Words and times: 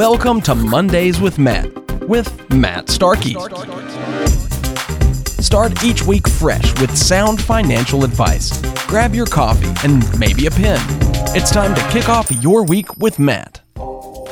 Welcome 0.00 0.40
to 0.42 0.54
Mondays 0.54 1.20
with 1.20 1.38
Matt, 1.38 1.70
with 2.08 2.48
Matt 2.50 2.88
Starkey. 2.88 3.34
Start 5.42 5.84
each 5.84 6.06
week 6.06 6.26
fresh 6.26 6.80
with 6.80 6.96
sound 6.96 7.38
financial 7.38 8.02
advice. 8.02 8.62
Grab 8.86 9.14
your 9.14 9.26
coffee 9.26 9.70
and 9.86 10.02
maybe 10.18 10.46
a 10.46 10.50
pen. 10.50 10.80
It's 11.36 11.50
time 11.50 11.74
to 11.74 11.82
kick 11.90 12.08
off 12.08 12.32
your 12.42 12.64
week 12.64 12.96
with 12.96 13.18
Matt. 13.18 13.59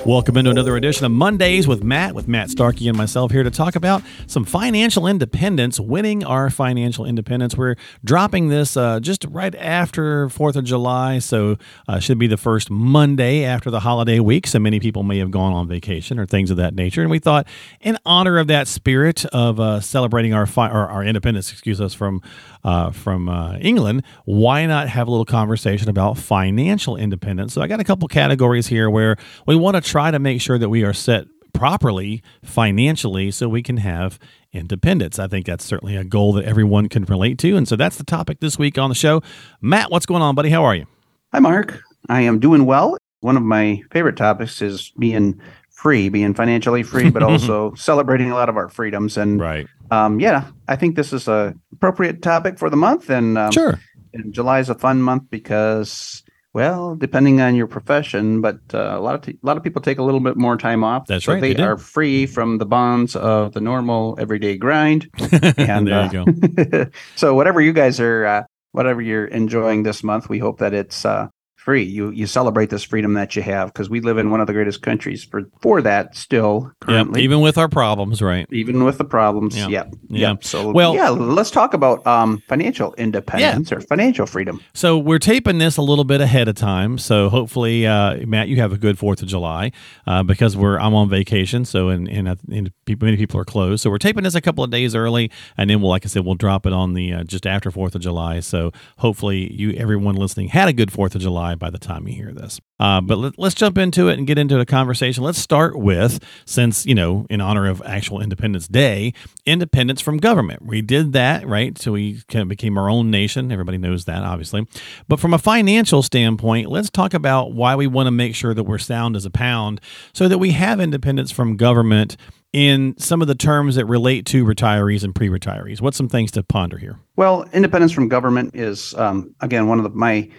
Welcome 0.09 0.38
into 0.38 0.50
another 0.50 0.75
edition 0.75 1.04
of 1.04 1.12
Mondays 1.12 1.68
with 1.68 1.84
Matt, 1.84 2.14
with 2.14 2.27
Matt 2.27 2.48
Starkey 2.48 2.88
and 2.88 2.96
myself 2.96 3.30
here 3.30 3.43
to 3.43 3.50
talk 3.50 3.77
about 3.77 4.02
some 4.27 4.42
financial 4.42 5.06
independence, 5.06 5.79
winning 5.79 6.24
our 6.24 6.48
financial 6.48 7.04
independence. 7.04 7.59
We're 7.59 7.74
dropping 8.02 8.48
this 8.48 8.74
uh, 8.74 9.00
just 9.00 9.27
right 9.29 9.55
after 9.56 10.29
4th 10.29 10.56
of 10.56 10.64
July, 10.64 11.18
so 11.18 11.59
uh, 11.86 11.98
should 11.98 12.18
be 12.18 12.27
the 12.27 12.38
first 12.38 12.70
Monday 12.70 13.45
after 13.45 13.70
the 13.70 13.80
holiday 13.80 14.18
week. 14.18 14.46
So 14.46 14.59
many 14.59 14.80
people 14.80 15.02
may 15.02 15.19
have 15.19 15.30
gone 15.30 15.52
on 15.52 15.69
vacation 15.69 16.19
or 16.19 16.25
things 16.25 16.50
of 16.50 16.56
that 16.56 16.75
nature. 16.75 17.02
And 17.02 17.11
we 17.11 17.19
thought, 17.19 17.47
in 17.83 17.98
honor 18.06 18.38
of 18.38 18.47
that 18.47 18.66
spirit 18.66 19.27
of 19.27 19.61
uh, 19.61 19.80
celebrating 19.80 20.33
our, 20.33 20.47
fi- 20.47 20.70
our 20.70 21.05
independence, 21.05 21.52
excuse 21.52 21.83
us, 21.83 21.92
from 21.92 22.22
uh, 22.64 22.91
from 22.91 23.28
uh, 23.28 23.56
England, 23.59 24.02
why 24.25 24.66
not 24.66 24.88
have 24.88 25.06
a 25.06 25.11
little 25.11 25.25
conversation 25.25 25.88
about 25.88 26.19
financial 26.19 26.97
independence? 26.97 27.55
So 27.55 27.62
I 27.62 27.66
got 27.66 27.80
a 27.80 27.84
couple 27.84 28.09
categories 28.09 28.66
here 28.66 28.91
where 28.91 29.16
we 29.47 29.55
want 29.55 29.77
to 29.77 29.80
try 29.80 29.98
to 30.11 30.19
make 30.19 30.41
sure 30.41 30.59
that 30.59 30.69
we 30.69 30.84
are 30.84 30.93
set 30.93 31.27
properly 31.52 32.23
financially 32.45 33.30
so 33.30 33.48
we 33.48 33.62
can 33.62 33.79
have 33.79 34.19
independence. 34.52 35.19
I 35.19 35.27
think 35.27 35.47
that's 35.47 35.65
certainly 35.65 35.97
a 35.97 36.05
goal 36.05 36.33
that 36.34 36.45
everyone 36.45 36.89
can 36.89 37.05
relate 37.05 37.39
to. 37.41 37.56
And 37.56 37.66
so 37.66 37.77
that's 37.77 37.97
the 37.97 38.05
topic 38.05 38.41
this 38.41 38.59
week 38.59 38.79
on 38.79 38.89
the 38.89 38.95
show. 38.95 39.23
Matt, 39.61 39.91
what's 39.91 40.06
going 40.06 40.23
on, 40.23 40.34
buddy? 40.34 40.51
How 40.51 40.65
are 40.65 40.75
you? 40.75 40.87
Hi, 41.33 41.41
Mark. 41.41 41.80
I 42.09 42.23
am 42.23 42.39
doing 42.39 42.65
well. 42.65 42.97
One 43.20 43.37
of 43.37 43.42
my 43.42 43.83
favorite 43.91 44.16
topics 44.16 44.62
is 44.62 44.92
being 44.98 45.41
free, 45.70 46.09
being 46.09 46.34
financially 46.34 46.83
free, 46.83 47.11
but 47.11 47.22
also 47.25 47.75
celebrating 47.75 48.31
a 48.31 48.34
lot 48.34 48.48
of 48.48 48.56
our 48.56 48.69
freedoms. 48.69 49.17
And 49.17 49.41
right. 49.41 49.67
um, 49.91 50.20
yeah, 50.20 50.48
I 50.69 50.77
think 50.77 50.97
this 50.97 51.12
is 51.12 51.28
a 51.28 51.55
appropriate 51.72 52.22
topic 52.22 52.59
for 52.59 52.70
the 52.70 52.77
month. 52.77 53.11
And 53.11 53.37
um, 53.37 53.53
Sure. 53.53 53.78
and 54.15 54.33
July 54.33 54.61
is 54.61 54.70
a 54.70 54.75
fun 54.75 55.03
month 55.03 55.25
because, 55.31 56.22
well, 56.59 56.97
depending 56.97 57.41
on 57.41 57.55
your 57.55 57.69
profession, 57.69 58.41
but 58.41 58.59
uh, 58.75 58.97
a 58.97 59.01
lot 59.01 59.14
of 59.14 59.23
t- 59.23 59.39
a 59.41 59.47
lot 59.47 59.56
of 59.56 59.62
people 59.62 59.81
take 59.81 59.98
a 59.98 60.03
little 60.03 60.19
bit 60.19 60.37
more 60.37 60.56
time 60.56 60.83
off. 60.83 61.06
That's 61.06 61.27
so 61.27 61.34
right, 61.34 61.41
They, 61.41 61.55
they 61.55 61.62
are 61.62 61.78
free 61.78 62.27
from 62.27 62.59
the 62.59 62.67
bonds 62.67 63.15
of 63.15 63.53
the 63.53 63.61
normal 63.61 64.17
everyday 64.19 64.56
grind. 64.56 65.09
And 65.56 65.87
there 65.87 65.95
uh, 65.95 66.11
you 66.11 66.25
go. 66.65 66.87
so 67.15 67.34
whatever 67.34 67.61
you 67.61 67.73
guys 67.73 68.00
are, 68.00 68.27
uh, 68.27 68.42
whatever 68.73 69.00
you're 69.00 69.27
enjoying 69.27 69.84
this 69.84 70.03
month, 70.03 70.28
we 70.28 70.41
hope 70.41 70.59
that 70.59 70.75
it's 70.75 71.05
uh, 71.05 71.28
free. 71.69 71.83
You 71.83 72.08
you 72.12 72.27
celebrate 72.27 72.70
this 72.70 72.83
freedom 72.83 73.12
that 73.12 73.36
you 73.36 73.42
have 73.42 73.70
because 73.70 73.91
we 73.91 74.00
live 74.00 74.16
in 74.16 74.30
one 74.30 74.41
of 74.41 74.47
the 74.47 74.55
greatest 74.55 74.80
countries 74.80 75.22
for 75.22 75.42
for 75.61 75.83
that 75.83 76.16
still 76.16 76.62
Yep. 76.62 76.80
currently. 76.80 77.22
Even 77.22 77.42
with 77.42 77.58
our 77.58 77.69
problems, 77.69 78.22
right? 78.22 78.47
even 78.50 78.84
with 78.84 78.97
the 78.97 79.05
problems. 79.05 79.55
Yeah. 79.55 79.69
Yep. 79.69 79.94
Yeah. 80.08 80.28
Yep. 80.30 80.44
So 80.44 80.72
Well- 80.72 80.94
yeah, 80.94 81.10
let's 81.10 81.50
talk 81.50 81.75
about 81.75 82.06
um, 82.06 82.42
financial 82.48 82.94
independence 82.97 83.70
or 83.70 83.80
financial 83.83 84.25
freedom. 84.25 84.60
So 84.72 84.97
we're 84.97 85.19
taping 85.19 85.58
this 85.58 85.77
a 85.77 85.83
little 85.83 86.05
bit 86.05 86.22
ahead 86.22 86.48
of 86.48 86.55
time. 86.55 86.97
So 86.97 87.28
hopefully, 87.28 87.86
uh, 87.86 88.27
Matt, 88.27 88.48
you 88.48 88.56
have 88.56 88.72
a 88.72 88.78
good 88.78 88.98
Fourth 88.98 89.20
of 89.20 89.28
July 89.28 89.70
uh, 90.06 90.22
because 90.22 90.56
we're 90.56 90.78
I'm 90.78 90.94
on 90.94 91.10
vacation. 91.10 91.66
So 91.66 91.91
and 91.91 92.08
and, 92.08 92.28
uh, 92.28 92.36
and 92.50 92.72
people, 92.86 93.05
many 93.05 93.19
people 93.19 93.38
are 93.38 93.44
closed. 93.44 93.82
So 93.82 93.91
we're 93.91 93.98
taping 93.98 94.25
this 94.25 94.34
a 94.34 94.41
couple 94.41 94.64
of 94.64 94.70
days 94.70 94.94
early, 94.94 95.30
and 95.58 95.69
then 95.69 95.82
we'll, 95.82 95.91
like 95.91 96.06
I 96.06 96.08
said, 96.08 96.25
we'll 96.25 96.34
drop 96.47 96.64
it 96.64 96.72
on 96.72 96.94
the 96.94 97.12
uh, 97.12 97.25
just 97.25 97.47
after 97.47 97.70
Fourth 97.70 97.94
of 97.94 98.00
July. 98.00 98.41
So 98.41 98.72
hopefully, 98.97 99.53
you 99.53 99.72
everyone 99.72 100.14
listening 100.14 100.48
had 100.48 100.69
a 100.69 100.72
good 100.72 100.91
Fourth 100.91 101.14
of 101.14 101.20
July 101.20 101.55
by 101.59 101.70
the 101.70 101.78
time 101.78 102.06
you 102.09 102.14
hear 102.14 102.33
this. 102.33 102.61
Uh, 102.81 103.01
but 103.01 103.19
let, 103.19 103.39
let's 103.39 103.55
jump 103.55 103.77
into 103.77 104.09
it 104.09 104.19
and 104.19 104.27
get 104.27 104.39
into 104.39 104.56
the 104.56 104.67
conversation. 104.67 105.25
Let's 105.25 105.39
start 105.39 105.77
with 105.78 106.25
since 106.45 106.87
you 106.87 106.95
know 106.95 107.27
in 107.28 107.41
honor 107.41 107.67
of 107.67 107.83
actual 107.84 108.20
Independence 108.20 108.69
Day, 108.69 109.12
independence 109.45 110.00
from 110.00 110.19
government. 110.19 110.65
We 110.65 110.81
did 110.83 111.12
that 111.12 111.47
right, 111.47 111.77
so 111.78 111.93
we 111.93 112.22
kind 112.28 112.43
of 112.43 112.49
became 112.49 112.78
our 112.78 112.88
own 112.88 113.10
nation. 113.10 113.50
Everybody 113.50 113.78
knows 113.78 114.05
that, 114.05 114.22
obviously. 114.22 114.66
But 115.09 115.21
from 115.21 115.34
a 115.34 115.38
financial 115.38 116.03
standpoint, 116.03 116.69
let's 116.69 116.91
talk 116.91 117.15
about 117.15 117.53
why 117.53 117.75
we 117.75 117.87
want 117.87 118.06
to 118.06 118.12
make 118.12 118.34
sure 118.34 118.55
that 118.55 118.65
we're 118.65 118.78
sound 118.78 119.16
as 119.16 119.25
a 119.25 119.31
pound, 119.31 119.81
so 120.12 120.28
that 120.28 120.38
we 120.38 120.53
have 120.53 120.81
independence 120.81 121.31
from 121.31 121.56
government 121.56 122.16
in 122.53 122.94
some 122.99 123.21
of 123.21 123.28
the 123.28 123.34
terms 123.34 123.75
that 123.75 123.84
relate 123.84 124.25
to 124.27 124.44
retirees 124.44 125.05
and 125.05 125.15
pre-retirees. 125.15 125.81
What's 125.81 125.97
some 125.97 126.09
things 126.09 126.31
to 126.32 126.43
ponder 126.43 126.78
here? 126.78 126.99
Well, 127.16 127.44
independence 127.53 127.93
from 127.93 128.09
government 128.09 128.55
is 128.55 128.94
um, 128.94 129.34
again 129.41 129.69
one 129.69 129.78
of 129.78 129.84
the, 129.84 129.91
my 129.91 130.31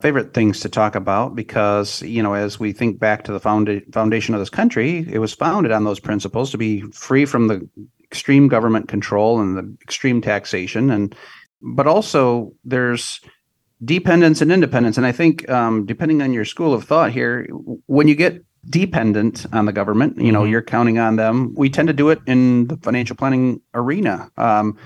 favorite 0.00 0.32
things 0.32 0.60
to 0.60 0.68
talk 0.68 0.94
about 0.94 1.34
because 1.34 2.02
you 2.02 2.22
know 2.22 2.34
as 2.34 2.60
we 2.60 2.72
think 2.72 2.98
back 2.98 3.24
to 3.24 3.32
the 3.32 3.40
founda- 3.40 3.92
foundation 3.92 4.34
of 4.34 4.40
this 4.40 4.50
country, 4.50 5.06
it 5.10 5.18
was 5.18 5.34
founded 5.34 5.72
on 5.72 5.84
those 5.84 6.00
principles 6.00 6.50
to 6.50 6.58
be 6.58 6.82
free 6.92 7.24
from 7.24 7.48
the 7.48 7.68
extreme 8.04 8.48
government 8.48 8.88
control 8.88 9.40
and 9.40 9.56
the 9.56 9.76
extreme 9.82 10.20
taxation, 10.20 10.90
and 10.90 11.14
but 11.62 11.86
also 11.86 12.52
there's 12.64 13.20
dependence 13.84 14.40
and 14.40 14.52
independence. 14.52 14.96
And 14.96 15.06
I 15.06 15.12
think 15.12 15.48
um, 15.50 15.84
depending 15.86 16.22
on 16.22 16.32
your 16.32 16.44
school 16.44 16.72
of 16.74 16.84
thought 16.84 17.12
here, 17.12 17.46
when 17.86 18.08
you 18.08 18.14
get 18.14 18.44
dependent 18.70 19.46
on 19.52 19.66
the 19.66 19.72
government, 19.72 20.20
you 20.20 20.30
know 20.30 20.42
Mhm. 20.42 20.50
you're 20.50 20.62
counting 20.62 20.98
on 20.98 21.16
them. 21.16 21.54
We 21.56 21.70
tend 21.70 21.88
to 21.88 21.94
do 21.94 22.10
it 22.10 22.20
in 22.26 22.68
the 22.68 22.76
financial 22.78 23.16
planning 23.16 23.60
arena. 23.74 24.30
Um, 24.36 24.76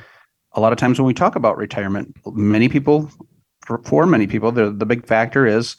a 0.54 0.60
lot 0.60 0.72
of 0.72 0.78
times 0.78 0.98
when 0.98 1.06
we 1.06 1.14
talk 1.14 1.36
about 1.36 1.56
retirement, 1.56 2.14
many 2.26 2.68
people, 2.68 3.10
for, 3.64 3.78
for 3.84 4.06
many 4.06 4.26
people, 4.26 4.52
the 4.52 4.70
the 4.70 4.86
big 4.86 5.06
factor 5.06 5.46
is 5.46 5.76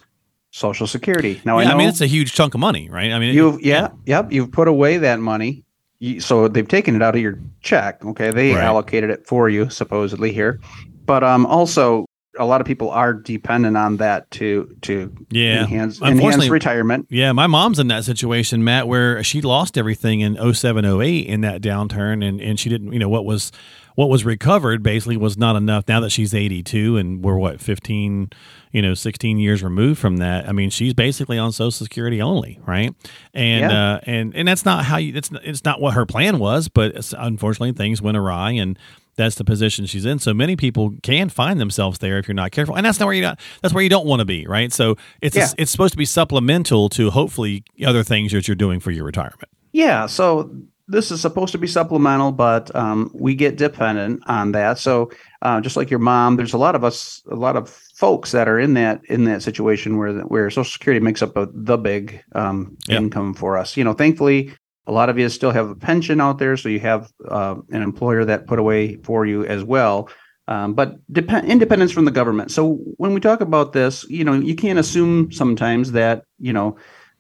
Social 0.52 0.88
Security. 0.88 1.42
Now 1.46 1.60
yeah, 1.60 1.68
I 1.68 1.72
know 1.72 1.78
mean 1.80 1.90
it's 1.90 2.02
a 2.02 2.06
huge 2.08 2.34
chunk 2.34 2.54
of 2.54 2.60
money, 2.60 2.90
right? 2.90 3.12
I 3.12 3.20
mean, 3.20 3.34
you've 3.34 3.62
yeah, 3.62 3.90
yep 4.06 4.32
you've 4.32 4.52
put 4.52 4.68
away 4.68 4.98
that 4.98 5.20
money, 5.20 5.64
You- 6.00 6.20
so 6.20 6.48
they've 6.48 6.68
taken 6.68 6.96
it 6.96 7.02
out 7.02 7.16
of 7.16 7.22
your 7.22 7.40
check. 7.62 8.04
Okay, 8.06 8.32
they 8.32 8.54
Right. 8.54 8.64
allocated 8.64 9.10
it 9.10 9.26
for 9.26 9.50
you 9.50 9.70
supposedly 9.70 10.32
here, 10.32 10.60
but 11.06 11.24
um 11.24 11.46
also 11.46 12.06
a 12.40 12.46
lot 12.46 12.62
of 12.62 12.68
people 12.68 12.90
are 12.90 13.14
dependent 13.14 13.78
on 13.78 13.98
that 13.98 14.30
to 14.32 14.76
to 14.82 15.14
Yeah. 15.30 15.62
enhance 15.62 16.02
enhance 16.02 16.48
retirement. 16.50 17.08
Yeah, 17.10 17.32
my 17.32 17.48
mom's 17.48 17.80
in 17.80 17.88
that 17.90 18.04
situation, 18.06 18.64
Matt, 18.64 18.88
where 18.88 19.24
she 19.24 19.42
lost 19.42 19.78
everything 19.78 20.22
in 20.22 20.36
07, 20.54 20.84
08 20.86 21.28
in 21.28 21.42
that 21.42 21.62
downturn 21.62 22.28
and, 22.28 22.42
and 22.42 22.60
she 22.60 22.70
didn't, 22.70 22.92
you 22.94 23.00
know, 23.00 23.10
what 23.10 23.26
was 23.26 23.52
what 23.96 24.10
was 24.10 24.26
recovered 24.26 24.82
basically 24.82 25.18
was 25.18 25.38
not 25.38 25.56
enough 25.56 25.84
now 25.88 26.00
that 26.00 26.10
she's 26.10 26.34
82 26.34 26.98
and 26.98 27.24
we're 27.24 27.38
what 27.38 27.62
15, 27.62 28.32
you 28.72 28.82
know, 28.82 28.96
16 28.96 29.38
years 29.38 29.62
removed 29.62 30.00
from 30.00 30.18
that. 30.18 30.50
I 30.50 30.52
mean, 30.52 30.72
she's 30.72 30.96
basically 30.96 31.38
on 31.38 31.52
social 31.52 31.70
security 31.86 32.20
only, 32.20 32.60
right? 32.66 32.96
And 33.36 33.62
Yeah. 33.72 33.94
uh 33.94 34.00
and 34.08 34.36
and 34.36 34.48
that's 34.48 34.66
not 34.66 34.86
how 34.86 34.98
you 34.98 35.14
it's 35.16 35.30
it's 35.44 35.64
not 35.64 35.80
what 35.80 35.94
her 35.94 36.08
plan 36.08 36.40
was, 36.40 36.68
but 36.70 37.14
unfortunately 37.16 37.74
things 37.74 38.02
went 38.02 38.18
awry 38.18 38.52
and 38.54 38.80
that's 39.16 39.36
the 39.36 39.44
position 39.44 39.86
she's 39.86 40.06
in. 40.06 40.20
So 40.20 40.34
many 40.34 40.56
people 40.56 40.94
can 41.04 41.30
find 41.30 41.60
themselves 41.60 42.00
there 42.00 42.18
if 42.18 42.28
you're 42.28 42.36
not 42.36 42.52
careful, 42.52 42.76
and 42.76 42.86
that's 42.86 43.00
not 43.00 43.06
where 43.06 43.16
you 43.16 43.22
not. 43.22 43.40
That's 43.62 43.74
where 43.74 43.84
you 43.84 43.90
don't 43.90 44.06
want 44.06 44.20
to 44.20 44.26
be, 44.26 44.46
right? 44.48 44.72
So 44.74 44.96
it's 45.22 45.36
Yeah. 45.36 45.48
it's 45.58 45.72
supposed 45.72 45.92
to 45.94 45.98
be 45.98 46.06
supplemental 46.06 46.90
to 46.90 47.10
hopefully 47.12 47.64
other 47.86 48.04
things 48.04 48.32
that 48.32 48.48
you're 48.48 48.56
doing 48.56 48.80
for 48.80 48.92
your 48.92 49.04
retirement. 49.06 49.50
Yeah, 49.72 50.06
so 50.08 50.52
this 50.88 51.12
is 51.12 51.22
supposed 51.22 51.52
to 51.54 51.58
be 51.58 51.66
supplemental, 51.68 52.32
but 52.32 52.76
um, 52.76 53.10
we 53.14 53.36
get 53.36 53.56
dependent 53.58 54.22
on 54.28 54.52
that. 54.52 54.78
So 54.78 55.10
uh, 55.42 55.62
just 55.62 55.78
like 55.78 55.90
your 55.90 56.00
mom, 56.00 56.36
there's 56.36 56.54
a 56.54 56.58
lot 56.58 56.76
of 56.76 56.84
us, 56.84 57.22
a 57.32 57.36
lot 57.36 57.56
of 57.56 57.70
folks 57.96 58.32
that 58.32 58.48
are 58.50 58.60
in 58.60 58.74
that 58.74 59.02
in 59.10 59.24
that 59.26 59.42
situation 59.44 59.98
where 59.98 60.14
where 60.24 60.50
Social 60.50 60.66
Security 60.70 61.00
makes 61.04 61.22
up 61.22 61.38
a, 61.38 61.48
the 61.54 61.78
big 61.78 62.22
um, 62.36 62.78
Yeah. 62.88 62.98
income 62.98 63.34
for 63.34 63.58
us. 63.58 63.78
You 63.78 63.84
know, 63.84 63.94
thankfully, 63.94 64.52
a 64.86 64.92
lot 64.92 65.10
of 65.10 65.18
you 65.18 65.30
still 65.30 65.52
have 65.52 65.70
a 65.70 65.76
pension 65.76 66.20
out 66.20 66.40
there, 66.40 66.58
so 66.58 66.70
you 66.70 66.80
have 66.80 67.12
uh, 67.28 67.56
an 67.70 67.82
employer 67.82 68.26
that 68.26 68.48
put 68.48 68.60
away 68.60 68.98
for 68.98 69.26
you 69.26 69.46
as 69.46 69.64
well. 69.64 70.10
Um, 70.48 70.74
but 70.74 70.96
depend 71.12 71.50
independence 71.50 71.94
from 71.94 72.04
the 72.04 72.12
government. 72.12 72.52
So 72.52 72.76
when 72.98 73.14
we 73.14 73.22
talk 73.22 73.40
about 73.40 73.72
this, 73.72 74.04
you 74.10 74.26
know, 74.26 74.34
you 74.34 74.56
can't 74.56 74.78
assume 74.78 75.32
sometimes 75.32 75.94
that 75.94 76.26
you 76.38 76.52
know 76.52 76.76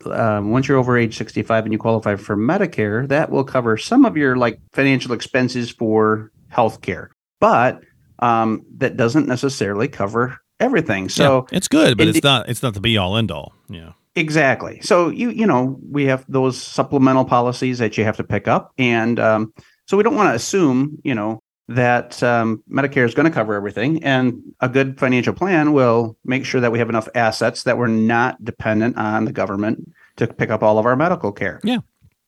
um, 0.05 0.51
once 0.51 0.67
you're 0.67 0.77
over 0.77 0.97
age 0.97 1.17
65 1.17 1.63
and 1.63 1.71
you 1.71 1.79
qualify 1.79 2.15
for 2.15 2.35
Medicare, 2.35 3.07
that 3.07 3.29
will 3.29 3.45
cover 3.45 3.77
some 3.77 4.05
of 4.05 4.17
your 4.17 4.35
like 4.35 4.59
financial 4.73 5.13
expenses 5.13 5.71
for 5.71 6.31
healthcare, 6.51 7.09
but 7.39 7.81
um, 8.19 8.65
that 8.77 8.97
doesn't 8.97 9.27
necessarily 9.27 9.87
cover 9.87 10.37
everything. 10.59 11.09
So 11.09 11.47
Yeah, 11.49 11.57
it's 11.57 11.67
good, 11.67 11.97
but 11.97 12.07
Indi- 12.07 12.17
it's 12.19 12.23
not 12.23 12.49
it's 12.49 12.63
not 12.63 12.73
the 12.73 12.81
be 12.81 12.97
all 12.97 13.17
end 13.17 13.31
all. 13.31 13.53
Yeah. 13.69 13.93
Exactly. 14.15 14.79
So 14.81 15.09
you 15.09 15.29
you 15.29 15.45
know 15.45 15.79
we 15.89 16.05
have 16.05 16.25
those 16.27 16.61
supplemental 16.61 17.25
policies 17.25 17.79
that 17.79 17.97
you 17.97 18.03
have 18.03 18.17
to 18.17 18.23
pick 18.23 18.47
up, 18.47 18.71
and 18.77 19.19
um, 19.19 19.53
so 19.87 19.97
we 19.97 20.03
don't 20.03 20.15
want 20.15 20.29
to 20.29 20.35
assume 20.35 20.99
you 21.03 21.15
know 21.15 21.41
that 21.69 22.21
um, 22.21 22.61
Medicare 22.69 23.05
is 23.05 23.13
going 23.13 23.25
to 23.25 23.31
cover 23.31 23.53
everything, 23.53 24.03
and 24.03 24.41
a 24.59 24.69
good 24.69 24.99
financial 24.99 25.33
plan 25.33 25.73
will 25.73 26.17
make 26.25 26.45
sure 26.45 26.61
that 26.61 26.71
we 26.71 26.79
have 26.79 26.89
enough 26.89 27.07
assets 27.15 27.63
that 27.63 27.77
we're 27.77 27.87
not 27.87 28.43
dependent 28.43 28.97
on 28.97 29.25
the 29.25 29.31
government 29.31 29.91
to 30.17 30.27
pick 30.27 30.49
up 30.49 30.61
all 30.61 30.77
of 30.77 30.85
our 30.85 30.95
medical 30.95 31.31
care. 31.31 31.59
Yeah. 31.63 31.79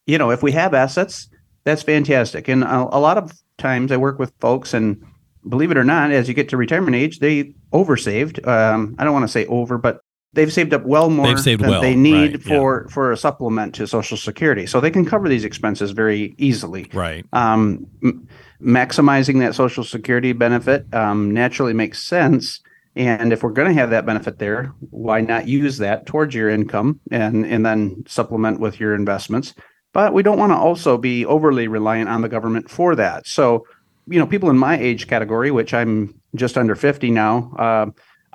You 0.07 0.17
know, 0.17 0.31
if 0.31 0.41
we 0.41 0.51
have 0.53 0.73
assets, 0.73 1.29
that's 1.63 1.83
fantastic. 1.83 2.47
And 2.47 2.63
a, 2.63 2.87
a 2.95 2.99
lot 2.99 3.17
of 3.17 3.33
times 3.57 3.91
I 3.91 3.97
work 3.97 4.19
with 4.19 4.33
folks, 4.39 4.73
and 4.73 5.03
believe 5.47 5.71
it 5.71 5.77
or 5.77 5.83
not, 5.83 6.11
as 6.11 6.27
you 6.27 6.33
get 6.33 6.49
to 6.49 6.57
retirement 6.57 6.95
age, 6.95 7.19
they 7.19 7.53
oversaved. 7.73 8.45
Um, 8.47 8.95
I 8.97 9.03
don't 9.03 9.13
want 9.13 9.23
to 9.23 9.31
say 9.31 9.45
over, 9.47 9.77
but 9.77 9.99
they've 10.35 10.53
saved 10.53 10.73
up 10.73 10.83
well 10.83 11.09
more 11.09 11.27
They've 11.27 11.39
saved 11.39 11.61
than 11.61 11.69
well, 11.71 11.81
they 11.81 11.95
need 11.95 12.33
right, 12.33 12.45
yeah. 12.45 12.57
for 12.57 12.87
for 12.89 13.11
a 13.11 13.17
supplement 13.17 13.73
to 13.75 13.87
Social 13.87 14.17
Security, 14.17 14.67
so 14.67 14.79
they 14.79 14.91
can 14.91 15.05
cover 15.05 15.27
these 15.27 15.43
expenses 15.43 15.91
very 15.91 16.35
easily. 16.37 16.89
Right. 16.93 17.25
Um, 17.33 17.87
m- 18.03 18.27
maximizing 18.61 19.39
that 19.39 19.55
Social 19.55 19.83
Security 19.83 20.33
benefit 20.33 20.93
um, 20.93 21.31
naturally 21.31 21.73
makes 21.73 22.03
sense. 22.03 22.61
And 22.97 23.33
if 23.33 23.43
we're 23.43 23.49
going 23.51 23.67
to 23.67 23.73
have 23.73 23.89
that 23.89 24.05
benefit 24.05 24.39
there, 24.39 24.73
why 24.89 25.19
not 25.19 25.49
use 25.49 25.79
that 25.79 26.05
towards 26.05 26.33
your 26.33 26.49
income 26.49 26.99
and 27.11 27.45
and 27.45 27.65
then 27.65 28.03
supplement 28.07 28.59
with 28.59 28.79
your 28.79 28.95
investments? 28.95 29.53
But 29.91 30.13
we 30.13 30.23
don't 30.23 30.37
want 30.37 30.51
to 30.51 30.57
also 30.57 30.97
be 30.97 31.25
overly 31.25 31.67
reliant 31.67 32.09
on 32.09 32.21
the 32.21 32.29
government 32.29 32.69
for 32.69 32.95
that. 32.95 33.25
So, 33.27 33.65
you 34.07 34.19
know, 34.19 34.27
people 34.27 34.49
in 34.49 34.57
my 34.57 34.77
age 34.77 35.07
category, 35.07 35.51
which 35.51 35.73
I'm 35.73 36.13
just 36.35 36.57
under 36.57 36.75
50 36.75 37.11
now, 37.11 37.53
uh, 37.57 37.85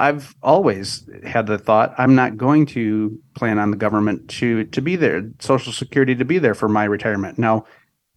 I've 0.00 0.35
always 0.43 1.06
had 1.25 1.47
the 1.47 1.58
thought 1.58 1.94
I'm 1.99 2.14
not 2.14 2.38
going 2.38 2.64
to 2.67 3.19
plan 3.35 3.58
on 3.58 3.70
the 3.70 3.76
government 3.76 4.31
to 4.31 4.64
to 4.64 4.81
be 4.81 4.97
there, 4.97 5.31
Social 5.41 5.75
Security 5.75 6.14
to 6.14 6.25
be 6.25 6.38
there 6.38 6.55
for 6.55 6.69
my 6.69 6.85
retirement. 6.85 7.38
Now, 7.38 7.67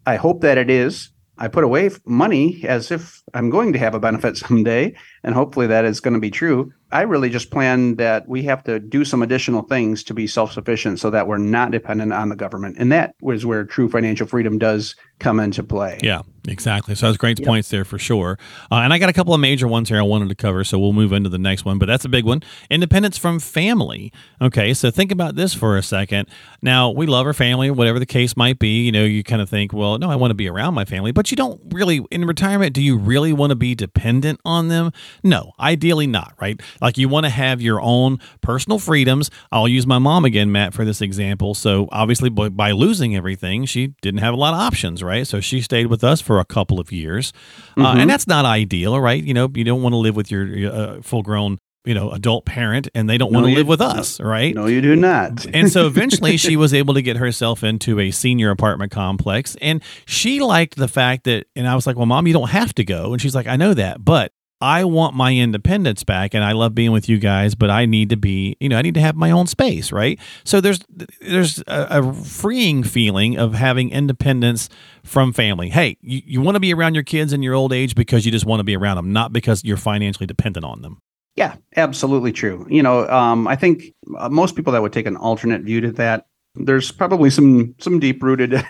I 0.05 0.15
hope 0.15 0.41
that 0.41 0.57
it 0.57 0.69
is. 0.69 1.09
I 1.37 1.49
put 1.49 1.65
away 1.65 1.89
money 2.05 2.63
as 2.65 2.89
if 2.89 3.21
I'm 3.33 3.49
going 3.49 3.73
to 3.73 3.79
have 3.79 3.95
a 3.95 3.99
benefit 3.99 4.37
someday, 4.45 4.95
and 5.23 5.35
hopefully 5.35 5.67
that 5.67 5.83
is 5.83 5.99
going 5.99 6.13
to 6.13 6.21
be 6.21 6.31
true. 6.31 6.71
I 6.93 7.01
really 7.01 7.29
just 7.29 7.49
plan 7.49 7.95
that 7.95 8.29
we 8.29 8.43
have 8.43 8.63
to 8.65 8.79
do 8.79 9.03
some 9.03 9.23
additional 9.23 9.63
things 9.63 10.03
to 10.03 10.13
be 10.13 10.27
self 10.27 10.53
sufficient 10.53 10.99
so 10.99 11.09
that 11.09 11.27
we're 11.27 11.39
not 11.39 11.71
dependent 11.71 12.13
on 12.13 12.29
the 12.29 12.35
government. 12.35 12.75
And 12.77 12.91
that 12.91 13.15
was 13.19 13.45
where 13.47 13.65
true 13.65 13.89
financial 13.89 14.27
freedom 14.27 14.59
does 14.59 14.95
come 15.17 15.39
into 15.39 15.63
play. 15.63 15.99
Yeah, 16.03 16.21
exactly. 16.47 16.93
So 16.93 17.07
that's 17.07 17.17
great 17.17 17.43
points 17.43 17.69
there 17.69 17.85
for 17.85 17.97
sure. 17.97 18.37
Uh, 18.71 18.75
and 18.75 18.93
I 18.93 18.99
got 18.99 19.09
a 19.09 19.13
couple 19.13 19.33
of 19.33 19.39
major 19.39 19.67
ones 19.67 19.89
here 19.89 19.97
I 19.97 20.03
wanted 20.03 20.29
to 20.29 20.35
cover, 20.35 20.63
so 20.63 20.77
we'll 20.77 20.93
move 20.93 21.13
into 21.13 21.29
the 21.29 21.39
next 21.39 21.65
one. 21.65 21.79
But 21.79 21.87
that's 21.87 22.05
a 22.05 22.09
big 22.09 22.25
one: 22.25 22.43
independence 22.69 23.17
from 23.17 23.39
family. 23.39 24.13
Okay, 24.39 24.73
so 24.75 24.91
think 24.91 25.11
about 25.11 25.35
this 25.35 25.55
for 25.55 25.77
a 25.77 25.83
second. 25.83 26.27
Now 26.61 26.91
we 26.91 27.07
love 27.07 27.25
our 27.25 27.33
family, 27.33 27.71
whatever 27.71 27.97
the 27.97 28.05
case 28.05 28.37
might 28.37 28.59
be. 28.59 28.83
You 28.83 28.91
know, 28.91 29.03
you 29.03 29.23
kind 29.23 29.41
of 29.41 29.49
think, 29.49 29.73
well, 29.73 29.97
no, 29.97 30.11
I 30.11 30.15
want 30.15 30.31
to 30.31 30.35
be 30.35 30.47
around 30.47 30.75
my 30.75 30.85
family, 30.85 31.11
but 31.11 31.31
you 31.31 31.37
don't 31.37 31.59
really. 31.71 32.05
In 32.11 32.25
retirement, 32.25 32.73
do 32.73 32.83
you 32.83 32.97
really 32.97 33.33
want 33.33 33.49
to 33.49 33.55
be 33.55 33.73
dependent 33.73 34.39
on 34.45 34.67
them? 34.67 34.91
No, 35.23 35.53
ideally 35.59 36.05
not. 36.05 36.35
Right? 36.39 36.61
Like 36.83 36.97
you 36.99 37.09
want 37.09 37.25
to 37.25 37.29
have 37.31 37.61
your 37.61 37.81
own 37.81 38.19
personal 38.41 38.77
freedoms. 38.77 39.31
I'll 39.51 39.67
use 39.67 39.87
my 39.87 39.97
mom 39.97 40.25
again, 40.25 40.51
Matt, 40.51 40.73
for 40.75 40.85
this 40.85 41.01
example. 41.01 41.55
So 41.55 41.87
obviously, 41.91 42.29
by, 42.29 42.49
by 42.49 42.71
losing 42.71 43.15
everything, 43.15 43.65
she 43.65 43.87
didn't 44.01 44.19
have 44.19 44.33
a 44.33 44.37
lot 44.37 44.53
of 44.53 44.59
options, 44.59 45.01
right? 45.01 45.25
So 45.25 45.39
she 45.39 45.61
stayed 45.61 45.87
with 45.87 46.03
us 46.03 46.21
for 46.21 46.39
a 46.39 46.45
couple 46.45 46.79
of 46.79 46.91
years, 46.91 47.33
uh, 47.77 47.95
and 47.97 48.09
that's 48.09 48.27
not 48.27 48.45
ideal, 48.45 48.99
right? 48.99 49.23
You 49.23 49.33
know, 49.33 49.49
you 49.55 49.63
don't 49.63 49.81
want 49.81 49.93
to 49.93 49.97
live 49.97 50.15
with 50.15 50.29
your, 50.29 50.45
your 50.45 50.71
uh, 50.73 51.01
full-grown, 51.01 51.57
you 51.85 51.93
know, 51.93 52.11
adult 52.11 52.45
parent, 52.45 52.87
and 52.93 53.09
they 53.09 53.17
don't 53.17 53.31
No, 53.31 53.39
want 53.39 53.47
to 53.47 53.51
you- 53.51 53.57
live 53.57 53.67
with 53.67 53.81
us, 53.81 54.19
right? 54.21 54.53
No, 54.53 54.67
you 54.67 54.81
do 54.81 54.95
not. 54.95 55.45
and 55.53 55.71
so 55.71 55.87
eventually 55.87 56.37
she 56.37 56.55
was 56.57 56.73
able 56.73 56.93
to 56.93 57.01
get 57.01 57.17
herself 57.17 57.63
into 57.63 57.99
a 57.99 58.11
senior 58.11 58.51
apartment 58.51 58.91
complex 58.91 59.55
and 59.61 59.81
she 60.05 60.39
liked 60.41 60.75
the 60.75 60.87
fact 60.87 61.23
that 61.25 61.47
and 61.55 61.67
I 61.67 61.75
was 61.75 61.85
like, 61.87 61.95
"Well, 61.97 62.05
mom, 62.05 62.27
you 62.27 62.33
don't 62.33 62.49
have 62.49 62.73
to 62.75 62.83
go." 62.83 63.13
And 63.13 63.21
she's 63.21 63.35
like, 63.35 63.47
"I 63.47 63.55
know 63.55 63.73
that, 63.73 64.03
but 64.03 64.31
I 64.63 64.85
want 64.85 65.13
my 65.13 65.35
independence 65.35 66.05
back 66.05 66.33
and 66.33 66.41
I 66.41 66.53
love 66.53 66.73
being 66.73 66.93
with 66.93 67.09
you 67.09 67.17
guys, 67.17 67.53
but 67.53 67.69
I 67.69 67.85
need 67.85 68.09
to 68.11 68.15
be, 68.15 68.55
you 68.61 68.69
know, 68.69 68.77
I 68.77 68.81
need 68.81 68.93
to 68.93 69.01
have 69.01 69.13
my 69.13 69.29
own 69.29 69.45
space, 69.45 69.91
right? 69.91 70.17
So 70.45 70.61
there's 70.61 70.79
there's 71.19 71.59
a, 71.67 71.99
a 71.99 72.13
freeing 72.13 72.81
feeling 72.81 73.37
of 73.37 73.55
having 73.55 73.89
independence 73.89 74.69
from 75.03 75.33
family. 75.33 75.69
Hey, 75.69 75.97
you, 75.99 76.21
you 76.25 76.41
want 76.41 76.55
to 76.55 76.61
be 76.61 76.73
around 76.73 76.93
your 76.93 77.03
kids 77.03 77.33
in 77.33 77.43
your 77.43 77.55
old 77.55 77.73
age 77.73 77.93
because 77.93 78.25
you 78.25 78.31
just 78.31 78.45
want 78.45 78.61
to 78.61 78.63
be 78.63 78.77
around 78.77 78.95
them, 78.95 79.11
not 79.11 79.33
because 79.33 79.65
you're 79.65 79.75
financially 79.75 80.27
dependent 80.27 80.65
on 80.65 80.81
them. 80.81 80.99
Yeah, 81.35 81.55
absolutely 81.75 82.31
true. 82.31 82.65
You 82.69 82.83
know, 82.83 83.05
um, 83.09 83.49
I 83.49 83.57
think 83.57 83.93
uh, 84.17 84.29
most 84.29 84.55
people 84.55 84.71
that 84.71 84.81
would 84.81 84.93
take 84.93 85.07
an 85.07 85.17
alternate 85.17 85.63
view 85.63 85.81
to 85.81 85.91
that, 85.93 86.27
there's 86.55 86.91
probably 86.91 87.29
some 87.29 87.73
some 87.79 87.99
deep 87.99 88.21
rooted 88.21 88.53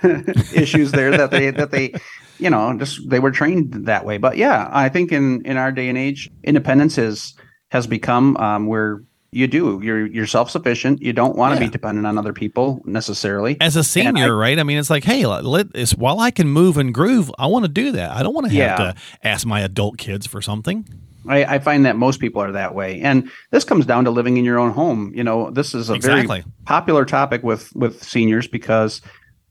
issues 0.53 0.91
there 0.91 1.11
that 1.11 1.31
they 1.31 1.51
that 1.51 1.71
they, 1.71 1.93
you 2.39 2.49
know, 2.49 2.77
just 2.77 3.09
they 3.09 3.19
were 3.19 3.31
trained 3.31 3.73
that 3.85 4.05
way. 4.05 4.17
But 4.17 4.37
yeah, 4.37 4.69
I 4.71 4.89
think 4.89 5.11
in 5.11 5.45
in 5.45 5.57
our 5.57 5.71
day 5.71 5.89
and 5.89 5.97
age, 5.97 6.29
independence 6.43 6.97
is 6.97 7.33
has 7.71 7.87
become 7.87 8.37
um, 8.37 8.67
where 8.67 9.03
you 9.31 9.47
do 9.47 9.81
you're 9.83 10.05
you're 10.05 10.27
self 10.27 10.49
sufficient. 10.51 11.01
You 11.01 11.11
don't 11.11 11.35
want 11.35 11.55
to 11.57 11.61
Yeah. 11.61 11.67
be 11.67 11.71
dependent 11.71 12.05
on 12.07 12.17
other 12.17 12.33
people 12.33 12.81
necessarily. 12.85 13.57
as 13.59 13.75
a 13.75 13.83
senior, 13.83 14.35
right? 14.35 14.57
I 14.59 14.63
mean, 14.63 14.77
it's 14.77 14.89
like, 14.91 15.03
hey, 15.03 15.25
let, 15.25 15.67
it's, 15.73 15.95
while 15.95 16.19
I 16.19 16.29
can 16.31 16.47
move 16.47 16.77
and 16.77 16.93
groove, 16.93 17.31
I 17.39 17.47
want 17.47 17.65
to 17.65 17.69
do 17.69 17.91
that. 17.93 18.11
I 18.11 18.21
don't 18.23 18.33
want 18.35 18.45
to 18.47 18.53
have 18.53 18.79
Yeah. 18.79 18.93
to 18.93 18.95
ask 19.23 19.45
my 19.45 19.61
adult 19.61 19.97
kids 19.97 20.27
for 20.27 20.41
something. 20.41 20.85
I, 21.27 21.55
I 21.55 21.59
find 21.59 21.85
that 21.85 21.95
most 21.95 22.19
people 22.19 22.41
are 22.41 22.51
that 22.51 22.75
way, 22.75 22.99
and 23.01 23.29
this 23.51 23.63
comes 23.63 23.85
down 23.85 24.05
to 24.05 24.11
living 24.11 24.37
in 24.37 24.45
your 24.45 24.59
own 24.59 24.71
home. 24.71 25.11
You 25.15 25.23
know, 25.23 25.49
this 25.51 25.73
is 25.73 25.89
a 25.89 25.93
Exactly. 25.93 26.39
very 26.41 26.43
popular 26.65 27.05
topic 27.05 27.43
with 27.43 27.73
with 27.75 28.03
seniors 28.03 28.47
because 28.47 29.01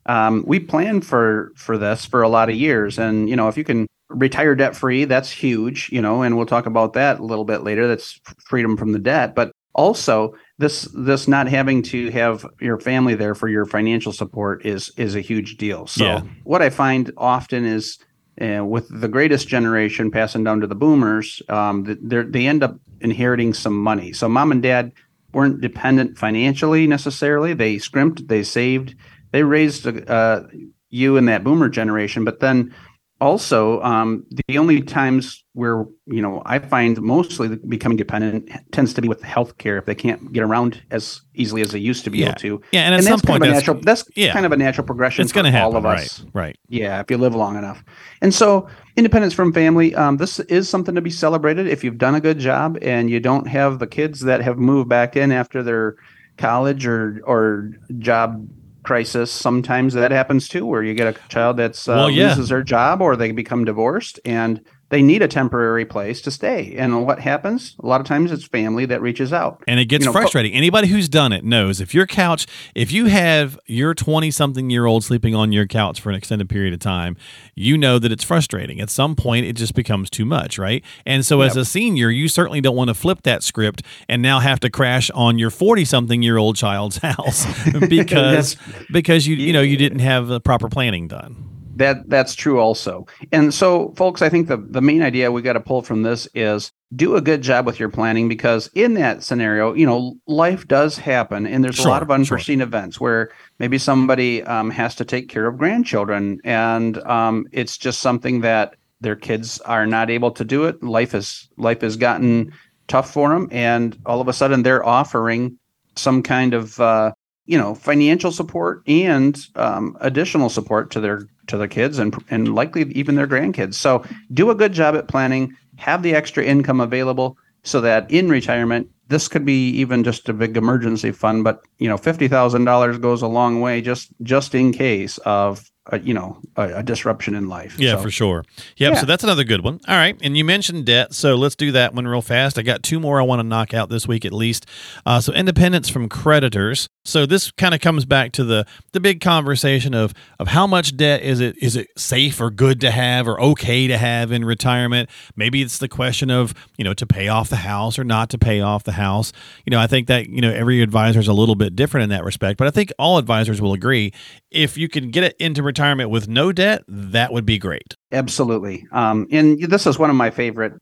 um, 0.07 0.45
we 0.47 0.59
planned 0.61 1.07
for 1.07 1.53
for 1.57 1.79
this 1.79 2.05
for 2.05 2.23
a 2.23 2.29
lot 2.29 2.49
of 2.51 2.57
years, 2.57 2.99
and 2.99 3.29
you 3.29 3.37
know, 3.37 3.49
if 3.49 3.57
you 3.57 3.65
can 3.65 3.87
retire 4.09 4.55
debt 4.55 4.77
free, 4.77 5.05
that's 5.05 5.31
huge. 5.31 5.89
You 5.93 6.03
know, 6.03 6.23
and 6.23 6.37
we'll 6.37 6.47
talk 6.47 6.67
about 6.67 6.93
that 6.95 7.21
a 7.21 7.25
little 7.25 7.45
bit 7.45 7.63
later. 7.63 7.87
That's 7.89 8.21
freedom 8.45 8.77
from 8.77 8.93
the 8.93 8.99
debt, 8.99 9.35
but 9.35 9.53
also 9.75 10.35
this 10.59 10.83
this 10.95 11.27
not 11.27 11.49
having 11.49 11.83
to 11.83 12.11
have 12.11 12.45
your 12.61 12.79
family 12.79 13.15
there 13.15 13.35
for 13.35 13.49
your 13.49 13.65
financial 13.65 14.13
support 14.13 14.67
is 14.67 14.93
is 14.99 15.15
a 15.15 15.21
huge 15.21 15.57
deal. 15.57 15.87
So 15.87 16.05
Yeah. 16.05 16.23
what 16.45 16.61
I 16.63 16.69
find 16.71 17.11
often 17.17 17.65
is 17.65 17.99
uh, 18.41 18.65
with 18.65 18.89
the 18.89 19.09
greatest 19.09 19.49
generation 19.49 20.11
passing 20.11 20.45
down 20.45 20.61
to 20.61 20.67
the 20.67 20.75
boomers, 20.75 21.43
um, 21.49 21.99
they 22.03 22.47
end 22.47 22.63
up 22.63 22.79
inheriting 23.01 23.53
some 23.53 23.77
money. 23.77 24.13
So 24.13 24.29
mom 24.29 24.53
and 24.53 24.63
dad 24.63 24.93
weren't 25.33 25.61
dependent 25.61 26.19
financially 26.19 26.87
necessarily. 26.87 27.55
They 27.55 27.79
scrimped, 27.79 28.29
they 28.29 28.43
saved, 28.43 28.95
they 29.33 29.43
raised 29.43 29.87
uh, 29.87 30.43
you 30.89 31.17
in 31.17 31.27
that 31.27 31.45
boomer 31.45 31.69
generation. 31.69 32.25
But 32.25 32.41
then 32.41 32.75
also, 33.23 33.81
um, 33.83 34.27
the 34.49 34.59
only 34.59 34.83
times 34.83 35.45
where 35.55 35.85
you 36.07 36.21
know 36.21 36.43
I 36.45 36.59
find 36.59 37.01
mostly 37.01 37.57
becoming 37.57 37.97
dependent 37.97 38.51
tends 38.73 38.93
to 38.95 39.01
be 39.01 39.07
with 39.07 39.21
healthcare 39.23 39.79
if 39.79 39.87
they 39.87 39.95
can't 39.95 40.33
get 40.33 40.43
around 40.43 40.83
as 40.91 41.21
easily 41.35 41.63
as 41.63 41.71
they 41.71 41.79
used 41.79 42.03
to 42.05 42.11
be 42.11 42.19
Yeah. 42.19 42.31
able 42.31 42.41
to. 42.41 42.63
Yeah, 42.73 42.81
and 42.81 42.95
at 42.95 42.99
and 42.99 43.05
some 43.05 43.13
that's 43.13 43.23
point, 43.23 43.43
kind 43.43 43.43
of 43.45 43.49
a 43.49 43.53
that's, 43.55 43.67
natural. 43.69 43.83
That's 43.85 44.05
yeah. 44.17 44.33
kind 44.33 44.45
of 44.45 44.51
a 44.51 44.57
natural 44.57 44.85
progression. 44.85 45.23
it's 45.23 45.33
going 45.33 45.45
to 45.45 45.53
for 45.53 45.57
happen, 45.57 45.73
all 45.73 45.79
of 45.79 45.85
right? 45.85 46.01
us. 46.01 46.25
Right. 46.33 46.59
Yeah, 46.69 47.01
if 47.01 47.11
you 47.11 47.17
live 47.17 47.35
long 47.35 47.57
enough. 47.57 47.85
And 48.21 48.35
so, 48.35 48.67
independence 48.97 49.35
from 49.35 49.53
family, 49.53 49.95
um, 49.95 50.17
this 50.17 50.41
is 50.41 50.69
something 50.69 50.97
to 50.97 51.01
be 51.01 51.11
celebrated. 51.11 51.69
If 51.69 51.85
you've 51.85 51.99
done 51.99 52.17
a 52.17 52.21
good 52.21 52.41
job 52.41 52.77
and 52.83 53.09
you 53.09 53.21
don't 53.21 53.47
have 53.47 53.79
the 53.79 53.87
kids 53.87 54.21
that 54.21 54.43
have 54.43 54.59
moved 54.59 54.89
back 54.89 55.17
in 55.17 55.31
after 55.31 55.63
their 55.63 55.95
college 56.39 56.87
or 56.87 57.21
or 57.25 57.71
job 57.99 58.49
crisis, 58.83 59.31
sometimes 59.31 59.95
that 59.95 60.11
happens 60.11 60.49
too, 60.49 60.67
where 60.67 60.83
you 60.83 60.95
get 60.95 61.17
a 61.17 61.29
child 61.29 61.57
that's 61.57 61.89
uh, 61.89 61.93
Well, 61.93 62.11
yeah. 62.11 62.29
loses 62.31 62.49
their 62.49 62.63
job 62.63 63.01
or 63.01 63.17
they 63.17 63.33
become 63.33 63.65
divorced 63.65 64.19
and 64.25 64.61
they 64.93 65.01
need 65.01 65.23
a 65.23 65.27
temporary 65.27 65.87
place 65.87 66.21
to 66.21 66.31
stay. 66.31 66.75
And 66.77 67.07
what 67.07 67.19
happens? 67.19 67.75
A 67.83 67.87
lot 67.87 68.03
of 68.03 68.07
times, 68.07 68.31
it's 68.31 68.45
family 68.45 68.85
that 68.85 69.01
reaches 69.01 69.33
out. 69.33 69.65
And 69.67 69.81
it 69.81 69.87
gets 69.87 70.05
You 70.05 70.09
know, 70.09 70.13
frustrating. 70.13 70.53
Anybody 70.53 70.89
who's 70.89 71.09
done 71.09 71.33
it 71.33 71.45
knows 71.45 71.81
if 71.81 71.95
your 71.95 72.07
couch, 72.07 72.47
if 72.75 72.93
you 72.93 73.07
have 73.07 73.59
your 73.65 73.95
20 73.95 74.31
something 74.31 74.69
year 74.69 74.85
old 74.85 75.03
sleeping 75.03 75.35
on 75.35 75.51
your 75.51 75.67
couch 75.67 75.99
for 75.99 76.11
an 76.11 76.15
extended 76.17 76.51
period 76.51 76.75
of 76.75 76.81
time, 76.81 77.17
you 77.55 77.79
know 77.79 77.99
that 77.99 78.13
it's 78.13 78.23
frustrating. 78.23 78.83
At 78.83 78.91
some 78.91 79.17
point, 79.17 79.47
it 79.47 79.55
just 79.55 79.75
becomes 79.75 80.11
too 80.11 80.27
much, 80.27 80.59
right? 80.59 80.85
And 81.07 81.25
so, 81.25 81.41
as 81.41 81.57
a 81.57 81.65
senior, 81.65 82.11
you 82.11 82.29
certainly 82.29 82.61
don't 82.61 82.77
want 82.77 82.89
to 82.89 82.95
flip 82.95 83.23
that 83.23 83.43
script 83.43 83.81
and 84.11 84.21
now 84.21 84.41
have 84.41 84.61
to 84.61 84.69
crash 84.69 85.11
on 85.13 85.39
your 85.39 85.49
40 85.49 85.87
something 85.87 86.23
year 86.23 86.37
old 86.37 86.57
child's 86.57 86.97
house 87.03 87.47
because 87.89 88.59
because 88.91 89.27
you 89.27 89.37
you 89.37 89.55
know 89.55 89.63
you 89.63 89.79
didn't 89.79 90.01
have 90.01 90.27
the 90.27 90.39
proper 90.39 90.69
planning 90.69 91.09
done. 91.09 91.52
That 91.77 92.09
that's 92.09 92.35
true 92.35 92.61
also. 92.61 93.07
And 93.33 93.53
so 93.55 93.93
folks, 93.97 94.21
I 94.21 94.29
think 94.29 94.49
the 94.49 94.59
the 94.59 94.83
main 94.83 95.03
idea 95.03 95.33
we 95.33 95.43
got 95.43 95.55
to 95.55 95.61
pull 95.61 95.83
from 95.83 96.03
this 96.03 96.29
is 96.35 96.71
do 96.95 97.17
a 97.17 97.21
good 97.21 97.41
job 97.41 97.65
with 97.65 97.81
your 97.81 97.89
planning 97.89 98.29
because 98.29 98.69
in 98.75 98.95
that 98.95 99.23
scenario, 99.23 99.73
you 99.73 99.87
know, 99.87 100.15
life 100.27 100.69
does 100.69 100.99
happen 100.99 101.47
and 101.47 101.65
there's 101.65 101.77
Sure, 101.77 101.87
a 101.87 101.91
lot 101.91 102.03
of 102.03 102.09
sure. 102.09 102.15
unforeseen 102.15 102.61
events 102.61 103.01
where 103.01 103.31
maybe 103.59 103.79
somebody 103.79 104.43
um, 104.43 104.71
has 104.71 104.95
to 104.97 105.05
take 105.05 105.29
care 105.29 105.47
of 105.47 105.57
grandchildren 105.57 106.41
and 106.45 106.99
um, 107.05 107.47
it's 107.53 107.79
just 107.79 108.01
something 108.01 108.43
that 108.43 108.77
their 109.01 109.17
kids 109.17 109.59
are 109.61 109.87
not 109.87 110.11
able 110.11 110.31
to 110.33 110.45
do 110.45 110.65
it. 110.65 110.83
Life 110.83 111.15
is 111.15 111.49
life 111.57 111.81
has 111.81 111.97
gotten 111.97 112.53
tough 112.89 113.11
for 113.11 113.31
them 113.31 113.49
and 113.51 113.97
all 114.05 114.21
of 114.21 114.29
a 114.29 114.33
sudden 114.33 114.63
they're 114.63 114.85
offering 114.85 115.59
some 115.97 116.23
kind 116.23 116.53
of 116.53 116.79
uh, 116.81 117.13
you 117.47 117.57
know 117.57 117.75
financial 117.75 118.31
support 118.33 118.83
and 118.87 119.47
um, 119.57 119.97
additional 120.01 120.49
support 120.49 120.91
to 120.91 121.01
their 121.01 121.27
to 121.49 121.57
their 121.57 121.69
kids 121.69 121.99
and 121.99 122.15
and 122.31 122.55
likely 122.55 122.83
even 122.93 123.15
their 123.15 123.27
grandkids. 123.27 123.75
So 123.75 124.05
do 124.33 124.51
a 124.51 124.55
good 124.55 124.73
job 124.73 124.95
at 124.95 125.09
planning. 125.09 125.57
Have 125.77 126.03
the 126.03 126.15
extra 126.15 126.45
income 126.45 126.81
available 126.81 127.37
so 127.65 127.81
that 127.81 128.11
in 128.11 128.29
retirement 128.29 128.89
this 129.09 129.29
could 129.29 129.45
be 129.45 129.69
even 129.71 130.05
just 130.05 130.29
a 130.29 130.33
big 130.33 130.57
emergency 130.57 131.13
fund. 131.13 131.45
But 131.45 131.63
you 131.79 131.89
know 131.89 131.97
fifty 131.97 132.29
thousand 132.29 132.65
dollars 132.65 132.99
goes 132.99 133.23
a 133.23 133.29
long 133.29 133.61
way 133.61 133.81
just 133.81 134.09
just 134.23 134.55
in 134.55 134.73
case 134.73 135.19
of 135.19 135.71
a, 135.87 135.99
you 135.99 136.15
know 136.15 136.39
a, 136.57 136.77
a, 136.77 136.83
disruption 136.83 137.35
in 137.35 137.49
life. 137.49 137.79
Yeah, 137.79 137.97
so, 137.97 138.03
for 138.03 138.11
sure. 138.11 138.45
Yep. 138.77 138.93
Yeah. 138.93 139.01
So 139.01 139.07
that's 139.07 139.25
another 139.25 139.45
good 139.45 139.65
one. 139.65 139.81
All 139.89 139.97
right, 139.97 140.17
and 140.23 140.37
you 140.37 140.45
mentioned 140.45 140.87
debt, 140.87 141.13
so 141.13 141.35
let's 141.35 141.57
do 141.57 141.73
that 141.73 141.95
one 141.95 142.07
real 142.07 142.23
fast. 142.23 142.59
I 142.59 142.63
got 142.63 142.83
two 142.83 143.01
more 143.01 143.21
I 143.21 143.25
want 143.25 143.41
to 143.41 143.45
knock 143.45 143.75
out 143.75 143.89
this 143.89 144.07
week 144.07 144.25
at 144.25 144.33
least. 144.33 144.67
Uh, 145.05 145.21
so 145.21 145.33
independence 145.33 145.89
from 145.89 146.09
creditors. 146.09 146.89
So 147.05 147.27
this 147.27 147.51
kind 147.51 147.75
of 147.75 147.81
comes 147.81 148.05
back 148.05 148.31
to 148.33 148.45
the 148.45 148.65
the 148.93 149.01
big 149.01 149.21
conversation 149.21 149.93
of 149.93 150.15
of 150.39 150.49
how 150.49 150.69
much 150.69 150.97
debt 150.97 151.23
is 151.23 151.41
it 151.41 151.57
is 151.59 151.75
it 151.75 151.89
safe 151.97 152.41
or 152.41 152.51
good 152.51 152.81
to 152.83 152.93
have 152.93 153.27
or 153.27 153.41
okay 153.41 153.89
to 153.89 153.99
have 153.99 154.31
in 154.31 154.45
retirement? 154.45 155.11
Maybe 155.35 155.63
it's 155.63 155.79
the 155.79 155.89
question 155.89 156.31
of 156.31 156.55
you 156.77 156.85
know 156.85 156.95
to 156.95 157.07
pay 157.07 157.27
off 157.27 157.49
the 157.49 157.57
house 157.57 157.99
or 157.99 158.05
not 158.05 158.31
to 158.31 158.39
pay 158.39 158.61
off 158.61 158.85
the 158.85 158.93
house. 158.93 159.33
You 159.67 159.73
know, 159.73 159.81
I 159.81 159.89
think 159.89 160.07
that 160.07 160.29
you 160.29 160.41
know 160.41 160.53
every 160.53 160.81
advisor 160.81 161.19
is 161.19 161.29
a 161.29 161.33
little 161.33 161.57
bit 161.57 161.75
different 161.75 162.05
in 162.05 162.11
that 162.11 162.25
respect, 162.25 162.57
but 162.57 162.69
I 162.69 162.71
think 162.71 162.93
all 163.01 163.19
advisors 163.19 163.61
will 163.61 163.73
agree 163.73 164.13
if 164.53 164.77
you 164.77 164.89
can 164.89 165.11
get 165.11 165.25
it 165.25 165.37
into 165.39 165.63
retirement 165.73 166.11
with 166.11 166.29
no 166.29 166.53
debt, 166.53 166.85
that 166.87 167.33
would 167.33 167.47
be 167.47 167.59
great. 167.59 167.97
Absolutely. 168.13 168.87
Um, 168.93 169.27
and 169.31 169.59
this 169.61 169.87
is 169.87 169.99
one 169.99 170.11
of 170.11 170.17
my 170.17 170.31
favorite 170.31 170.75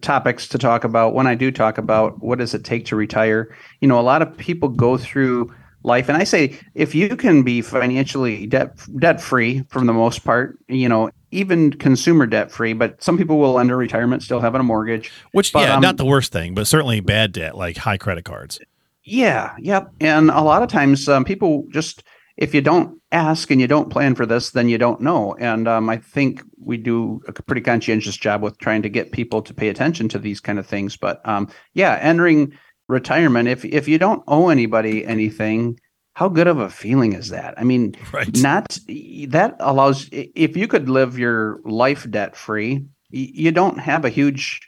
topics 0.00 0.48
to 0.48 0.58
talk 0.58 0.84
about 0.84 1.14
when 1.14 1.26
I 1.26 1.34
do 1.34 1.50
talk 1.50 1.78
about 1.78 2.22
what 2.22 2.38
does 2.38 2.54
it 2.54 2.64
take 2.64 2.86
to 2.86 2.96
retire. 2.96 3.54
You 3.80 3.88
know, 3.88 3.98
a 3.98 4.02
lot 4.02 4.22
of 4.22 4.36
people 4.36 4.68
go 4.68 4.96
through 4.96 5.52
life 5.82 6.08
and 6.08 6.16
I 6.16 6.24
say 6.24 6.58
if 6.74 6.94
you 6.94 7.16
can 7.16 7.42
be 7.42 7.60
financially 7.60 8.46
debt 8.46 8.78
debt 8.98 9.20
free 9.20 9.64
from 9.68 9.86
the 9.86 9.92
most 9.92 10.24
part, 10.24 10.58
you 10.68 10.88
know, 10.88 11.10
even 11.30 11.72
consumer 11.72 12.26
debt 12.26 12.50
free, 12.50 12.72
but 12.72 13.02
some 13.02 13.18
people 13.18 13.38
will 13.38 13.58
under 13.58 13.76
retirement 13.76 14.22
still 14.22 14.40
having 14.40 14.60
a 14.60 14.64
mortgage. 14.64 15.12
Which 15.32 15.52
but, 15.52 15.60
yeah, 15.60 15.74
um, 15.74 15.82
not 15.82 15.96
the 15.96 16.06
worst 16.06 16.32
thing, 16.32 16.54
but 16.54 16.66
certainly 16.66 17.00
bad 17.00 17.32
debt 17.32 17.56
like 17.56 17.76
high 17.76 17.98
credit 17.98 18.24
cards. 18.24 18.58
Yeah, 19.04 19.54
yep. 19.58 19.92
And 20.00 20.30
a 20.30 20.40
lot 20.40 20.62
of 20.62 20.68
times 20.68 21.08
um, 21.08 21.24
people 21.24 21.64
just 21.70 22.02
if 22.36 22.54
you 22.54 22.60
don't 22.60 23.00
ask 23.12 23.50
and 23.50 23.60
you 23.60 23.66
don't 23.66 23.90
plan 23.90 24.14
for 24.14 24.26
this, 24.26 24.50
then 24.50 24.68
you 24.68 24.78
don't 24.78 25.00
know. 25.00 25.34
And 25.38 25.66
um, 25.66 25.88
I 25.88 25.96
think 25.96 26.42
we 26.58 26.76
do 26.76 27.22
a 27.26 27.32
pretty 27.32 27.62
conscientious 27.62 28.16
job 28.16 28.42
with 28.42 28.58
trying 28.58 28.82
to 28.82 28.88
get 28.88 29.12
people 29.12 29.42
to 29.42 29.54
pay 29.54 29.68
attention 29.68 30.08
to 30.10 30.18
these 30.18 30.40
kind 30.40 30.58
of 30.58 30.66
things. 30.66 30.96
But 30.96 31.26
um, 31.26 31.48
yeah, 31.74 31.98
entering 32.00 32.52
retirement, 32.88 33.48
if 33.48 33.64
if 33.64 33.88
you 33.88 33.98
don't 33.98 34.22
owe 34.28 34.48
anybody 34.48 35.04
anything, 35.04 35.80
how 36.14 36.28
good 36.28 36.46
of 36.46 36.58
a 36.58 36.70
feeling 36.70 37.14
is 37.14 37.30
that? 37.30 37.54
I 37.58 37.64
mean, 37.64 37.94
right. 38.12 38.34
not 38.38 38.78
that 39.28 39.56
allows 39.60 40.08
if 40.12 40.56
you 40.56 40.68
could 40.68 40.88
live 40.88 41.18
your 41.18 41.60
life 41.64 42.10
debt 42.10 42.36
free, 42.36 42.86
you 43.10 43.52
don't 43.52 43.78
have 43.78 44.04
a 44.04 44.10
huge 44.10 44.60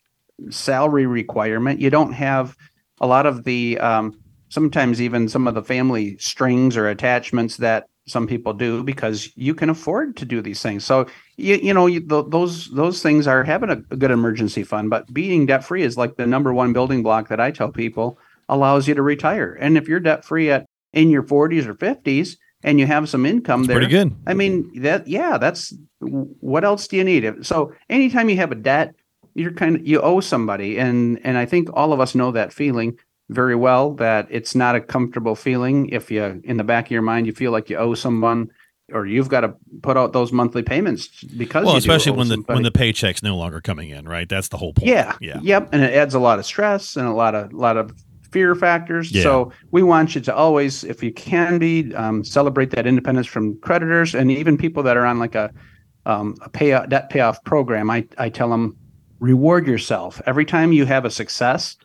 salary 0.51 1.07
requirement. 1.07 1.81
You 1.81 1.91
don't 1.91 2.13
have 2.13 2.57
a 3.01 3.07
lot 3.07 3.27
of 3.27 3.45
the 3.45 3.79
um, 3.79 4.19
sometimes 4.49 5.01
even 5.01 5.29
some 5.29 5.47
of 5.47 5.55
the 5.55 5.63
family 5.63 6.17
strings 6.19 6.77
or 6.77 6.89
attachments 6.89 7.57
that 7.59 7.89
some 8.07 8.27
people 8.27 8.53
do 8.53 8.83
because 8.83 9.31
you 9.37 9.55
can 9.55 9.71
afford 9.71 10.17
to 10.17 10.25
do 10.25 10.41
these 10.41 10.63
things. 10.63 10.85
So 10.85 11.07
you 11.37 11.57
you 11.57 11.75
know 11.75 11.87
you, 11.87 12.01
those 12.01 12.71
those 12.71 13.03
things 13.03 13.27
are 13.27 13.45
having 13.45 13.71
a, 13.71 13.83
a 13.91 13.97
good 13.97 14.11
emergency 14.11 14.65
fund, 14.65 14.91
but 14.91 15.13
being 15.13 15.47
debt 15.47 15.65
free 15.65 15.83
is 15.83 15.97
like 15.97 16.17
the 16.17 16.27
number 16.27 16.53
one 16.53 16.73
building 16.73 17.03
block 17.03 17.29
that 17.29 17.41
I 17.41 17.51
tell 17.51 17.71
people 17.71 18.19
allows 18.49 18.89
you 18.89 18.95
to 18.95 19.03
retire. 19.03 19.57
And 19.61 19.77
if 19.77 19.89
you're 19.89 20.01
debt 20.01 20.25
free 20.25 20.51
at 20.51 20.67
in 20.93 21.11
your 21.11 21.23
40s 21.23 21.67
or 21.67 21.75
50s 21.75 22.37
and 22.63 22.81
you 22.81 22.87
have 22.87 23.09
some 23.09 23.27
income 23.27 23.63
that's 23.63 23.69
there, 23.69 23.77
pretty 23.77 23.93
good. 23.93 24.17
I 24.27 24.35
mean 24.35 24.83
that 24.83 25.07
yeah, 25.07 25.39
that's 25.39 25.75
what 26.01 26.65
else 26.65 26.89
do 26.89 26.97
you 26.97 27.05
need? 27.05 27.45
So 27.47 27.73
anytime 27.91 28.29
you 28.29 28.37
have 28.37 28.53
a 28.53 28.57
debt, 28.57 28.95
you're 29.35 29.53
kind 29.53 29.77
of 29.77 29.87
you 29.87 30.01
owe 30.01 30.21
somebody, 30.21 30.79
and 30.79 31.21
and 31.25 31.37
I 31.37 31.47
think 31.47 31.69
all 31.73 31.93
of 31.93 32.01
us 32.01 32.15
know 32.15 32.33
that 32.33 32.53
feeling 32.53 32.99
very 33.31 33.55
well 33.55 33.95
that 33.95 34.27
it's 34.31 34.55
not 34.55 34.75
a 34.75 34.81
comfortable 34.81 35.35
feeling. 35.35 35.89
If 35.89 36.11
you 36.11 36.41
in 36.45 36.57
the 36.57 36.65
back 36.65 36.87
of 36.87 36.91
your 36.91 37.03
mind 37.03 37.27
you 37.27 37.33
feel 37.33 37.53
like 37.53 37.69
you 37.71 37.77
owe 37.77 37.95
someone 37.95 38.51
or 38.93 39.07
you've 39.07 39.29
got 39.29 39.41
to 39.41 39.55
put 39.83 39.97
out 39.99 40.15
those 40.15 40.33
monthly 40.33 40.63
payments 40.63 41.23
because 41.25 41.67
well 41.67 41.77
especially 41.77 42.13
when 42.13 42.29
the 42.29 42.43
when 42.47 42.63
the 42.63 42.71
paycheck's 42.71 43.23
no 43.23 43.37
longer 43.37 43.61
coming 43.61 43.91
in 43.91 44.09
right? 44.09 44.29
That's 44.29 44.49
the 44.49 44.57
whole 44.57 44.73
point. 44.73 44.89
Yeah. 44.89 45.17
Yeah. 45.21 45.41
Yep. 45.43 45.71
And 45.73 45.83
it 45.83 45.93
adds 45.95 46.15
a 46.15 46.19
lot 46.19 46.39
of 46.39 46.47
stress 46.47 46.97
and 46.97 47.07
a 47.07 47.13
lot 47.13 47.35
of 47.35 47.53
lot 47.53 47.77
of 47.77 47.93
fear 48.31 48.55
factors. 48.55 49.13
Yeah. 49.13 49.23
so 49.23 49.53
we 49.71 49.83
want 49.83 50.15
you 50.15 50.21
to 50.23 50.35
always 50.35 50.85
if 50.85 51.03
you 51.03 51.13
can 51.13 51.59
be 51.59 51.95
um, 51.95 52.25
celebrate 52.25 52.71
that 52.71 52.87
independence 52.87 53.27
from 53.27 53.59
creditors 53.61 54.15
and 54.15 54.31
even 54.31 54.57
people 54.57 54.83
that 54.85 54.97
are 54.97 55.05
on 55.05 55.19
like 55.19 55.35
a 55.35 55.53
um, 56.07 56.35
a 56.41 56.49
pay 56.49 56.71
debt 56.89 57.11
payoff 57.11 57.43
program. 57.45 57.91
I 57.91 58.07
i 58.17 58.31
tell 58.31 58.49
them 58.49 58.77
reward 59.21 59.67
yourself. 59.67 60.23
Every 60.27 60.47
time 60.47 60.73
you 60.73 60.87
have 60.87 61.05
a 61.05 61.11
success 61.11 61.77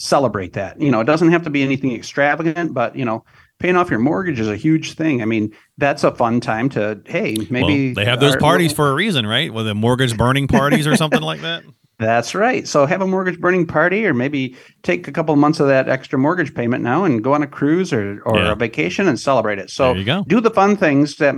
celebrate 0.00 0.54
that. 0.54 0.80
You 0.80 0.90
know, 0.90 1.00
it 1.00 1.04
doesn't 1.04 1.30
have 1.30 1.44
to 1.44 1.50
be 1.50 1.62
anything 1.62 1.94
extravagant, 1.94 2.72
but 2.74 2.96
you 2.96 3.04
know, 3.04 3.24
paying 3.58 3.76
off 3.76 3.90
your 3.90 3.98
mortgage 3.98 4.40
is 4.40 4.48
a 4.48 4.56
huge 4.56 4.94
thing. 4.94 5.22
I 5.22 5.26
mean, 5.26 5.54
that's 5.78 6.02
a 6.02 6.14
fun 6.14 6.40
time 6.40 6.68
to 6.70 7.00
hey, 7.06 7.36
maybe 7.50 7.88
well, 7.88 7.94
they 7.94 8.04
have 8.06 8.18
those 8.18 8.34
our, 8.34 8.40
parties 8.40 8.72
for 8.72 8.90
a 8.90 8.94
reason, 8.94 9.26
right? 9.26 9.52
With 9.52 9.66
the 9.66 9.74
mortgage 9.74 10.16
burning 10.16 10.48
parties 10.48 10.86
or 10.86 10.96
something 10.96 11.22
like 11.22 11.42
that. 11.42 11.62
That's 11.98 12.34
right. 12.34 12.66
So 12.66 12.86
have 12.86 13.02
a 13.02 13.06
mortgage 13.06 13.38
burning 13.38 13.66
party, 13.66 14.06
or 14.06 14.14
maybe 14.14 14.56
take 14.82 15.06
a 15.06 15.12
couple 15.12 15.34
of 15.34 15.38
months 15.38 15.60
of 15.60 15.66
that 15.66 15.86
extra 15.86 16.18
mortgage 16.18 16.54
payment 16.54 16.82
now 16.82 17.04
and 17.04 17.22
go 17.22 17.34
on 17.34 17.42
a 17.42 17.46
cruise 17.46 17.92
or, 17.92 18.22
or 18.22 18.38
yeah. 18.38 18.52
a 18.52 18.54
vacation 18.54 19.06
and 19.06 19.20
celebrate 19.20 19.58
it. 19.58 19.68
So 19.68 19.92
do 20.26 20.40
the 20.40 20.50
fun 20.50 20.78
things 20.78 21.16
that 21.16 21.34